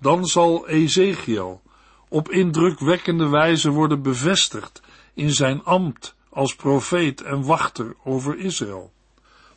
Dan 0.00 0.26
zal 0.26 0.68
Ezekiel 0.68 1.62
op 2.08 2.30
indrukwekkende 2.30 3.28
wijze 3.28 3.70
worden 3.70 4.02
bevestigd 4.02 4.82
in 5.14 5.30
zijn 5.30 5.64
ambt 5.64 6.15
als 6.36 6.54
profeet 6.54 7.22
en 7.22 7.44
wachter 7.44 7.96
over 8.04 8.38
Israël. 8.38 8.92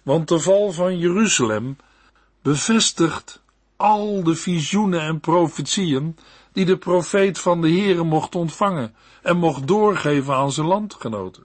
Want 0.03 0.27
de 0.27 0.39
val 0.39 0.71
van 0.71 0.97
Jeruzalem 0.97 1.77
bevestigt 2.41 3.41
al 3.75 4.23
de 4.23 4.35
visioenen 4.35 5.01
en 5.01 5.19
profetieën 5.19 6.17
die 6.51 6.65
de 6.65 6.77
profeet 6.77 7.39
van 7.39 7.61
de 7.61 7.69
Heere 7.69 8.03
mocht 8.03 8.35
ontvangen 8.35 8.95
en 9.21 9.37
mocht 9.37 9.67
doorgeven 9.67 10.33
aan 10.33 10.51
zijn 10.51 10.67
landgenoten. 10.67 11.43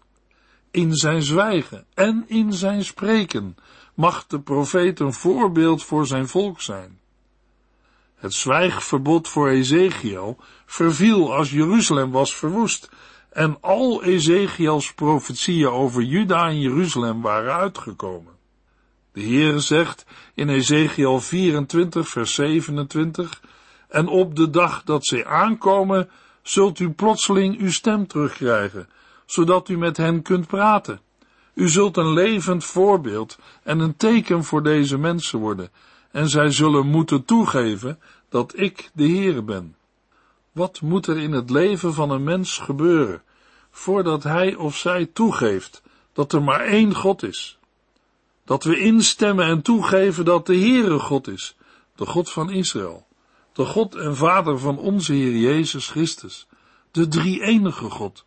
In 0.70 0.94
zijn 0.94 1.22
zwijgen 1.22 1.86
en 1.94 2.24
in 2.26 2.52
zijn 2.52 2.84
spreken 2.84 3.56
mag 3.94 4.26
de 4.26 4.40
profeet 4.40 5.00
een 5.00 5.12
voorbeeld 5.12 5.84
voor 5.84 6.06
zijn 6.06 6.28
volk 6.28 6.60
zijn. 6.60 6.98
Het 8.14 8.34
zwijgverbod 8.34 9.28
voor 9.28 9.48
Ezekiel 9.48 10.36
verviel 10.66 11.34
als 11.34 11.50
Jeruzalem 11.50 12.10
was 12.10 12.34
verwoest 12.34 12.90
en 13.34 13.56
al 13.60 14.02
Ezekiels 14.02 14.94
profetieën 14.94 15.68
over 15.68 16.02
Juda 16.02 16.48
en 16.48 16.60
Jeruzalem 16.60 17.22
waren 17.22 17.54
uitgekomen. 17.54 18.32
De 19.12 19.20
Heere 19.20 19.60
zegt 19.60 20.06
in 20.34 20.48
Ezekiel 20.48 21.20
24 21.20 22.08
vers 22.08 22.34
27 22.34 23.42
en 23.88 24.08
op 24.08 24.36
de 24.36 24.50
dag 24.50 24.82
dat 24.82 25.06
zij 25.06 25.26
aankomen 25.26 26.10
zult 26.42 26.78
u 26.78 26.90
plotseling 26.90 27.58
uw 27.58 27.70
stem 27.70 28.06
terugkrijgen, 28.06 28.88
zodat 29.26 29.68
u 29.68 29.78
met 29.78 29.96
hen 29.96 30.22
kunt 30.22 30.46
praten. 30.46 31.00
U 31.54 31.68
zult 31.68 31.96
een 31.96 32.12
levend 32.12 32.64
voorbeeld 32.64 33.38
en 33.62 33.78
een 33.78 33.96
teken 33.96 34.44
voor 34.44 34.62
deze 34.62 34.98
mensen 34.98 35.38
worden, 35.38 35.70
en 36.10 36.28
zij 36.28 36.50
zullen 36.50 36.86
moeten 36.86 37.24
toegeven 37.24 37.98
dat 38.28 38.58
ik 38.58 38.90
de 38.92 39.08
Heere 39.08 39.42
ben. 39.42 39.76
Wat 40.54 40.80
moet 40.80 41.06
er 41.06 41.18
in 41.18 41.32
het 41.32 41.50
leven 41.50 41.94
van 41.94 42.10
een 42.10 42.24
mens 42.24 42.58
gebeuren, 42.58 43.22
voordat 43.70 44.22
hij 44.22 44.54
of 44.54 44.76
zij 44.76 45.06
toegeeft 45.06 45.82
dat 46.12 46.32
er 46.32 46.42
maar 46.42 46.60
één 46.60 46.94
God 46.94 47.22
is? 47.22 47.58
Dat 48.44 48.64
we 48.64 48.78
instemmen 48.78 49.46
en 49.46 49.62
toegeven 49.62 50.24
dat 50.24 50.46
de 50.46 50.56
Heere 50.56 50.98
God 50.98 51.28
is, 51.28 51.56
de 51.94 52.06
God 52.06 52.30
van 52.30 52.50
Israël, 52.50 53.06
de 53.52 53.64
God 53.64 53.94
en 53.94 54.16
Vader 54.16 54.58
van 54.58 54.78
onze 54.78 55.12
Heer 55.12 55.36
Jezus 55.36 55.88
Christus, 55.88 56.46
de 56.90 57.08
drie-enige 57.08 57.90
God, 57.90 58.24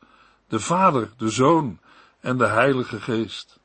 de 0.47 0.59
Vader, 0.59 1.11
de 1.17 1.29
Zoon 1.29 1.79
en 2.19 2.37
de 2.37 2.47
Heilige 2.47 3.01
Geest. 3.01 3.59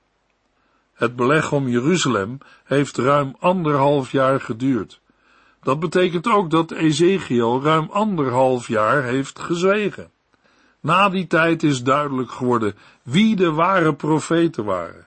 Het 0.92 1.16
beleg 1.16 1.52
om 1.52 1.68
Jeruzalem 1.68 2.38
heeft 2.64 2.96
ruim 2.96 3.36
anderhalf 3.38 4.12
jaar 4.12 4.40
geduurd. 4.40 5.00
Dat 5.62 5.80
betekent 5.80 6.26
ook 6.26 6.50
dat 6.50 6.70
Ezekiel 6.70 7.62
ruim 7.62 7.88
anderhalf 7.90 8.68
jaar 8.68 9.02
heeft 9.02 9.38
gezwegen. 9.38 10.10
Na 10.80 11.08
die 11.08 11.26
tijd 11.26 11.62
is 11.62 11.82
duidelijk 11.82 12.30
geworden 12.30 12.74
wie 13.02 13.36
de 13.36 13.50
ware 13.52 13.94
profeten 13.94 14.64
waren, 14.64 15.06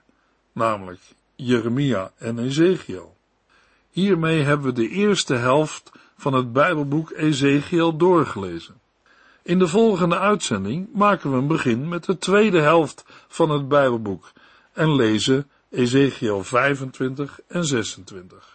namelijk 0.51 1.01
Jeremia 1.35 2.11
en 2.17 2.39
Ezekiel. 2.39 3.15
Hiermee 3.89 4.41
hebben 4.41 4.65
we 4.65 4.73
de 4.73 4.89
eerste 4.89 5.33
helft 5.33 5.91
van 6.17 6.33
het 6.33 6.53
Bijbelboek 6.53 7.11
Ezekiel 7.11 7.97
doorgelezen. 7.97 8.79
In 9.43 9.59
de 9.59 9.67
volgende 9.67 10.19
uitzending 10.19 10.87
maken 10.93 11.31
we 11.31 11.37
een 11.37 11.47
begin 11.47 11.87
met 11.87 12.03
de 12.03 12.17
tweede 12.17 12.59
helft 12.59 13.05
van 13.27 13.49
het 13.49 13.67
Bijbelboek 13.67 14.31
en 14.73 14.95
lezen 14.95 15.49
Ezekiel 15.69 16.43
25 16.43 17.39
en 17.47 17.65
26. 17.65 18.54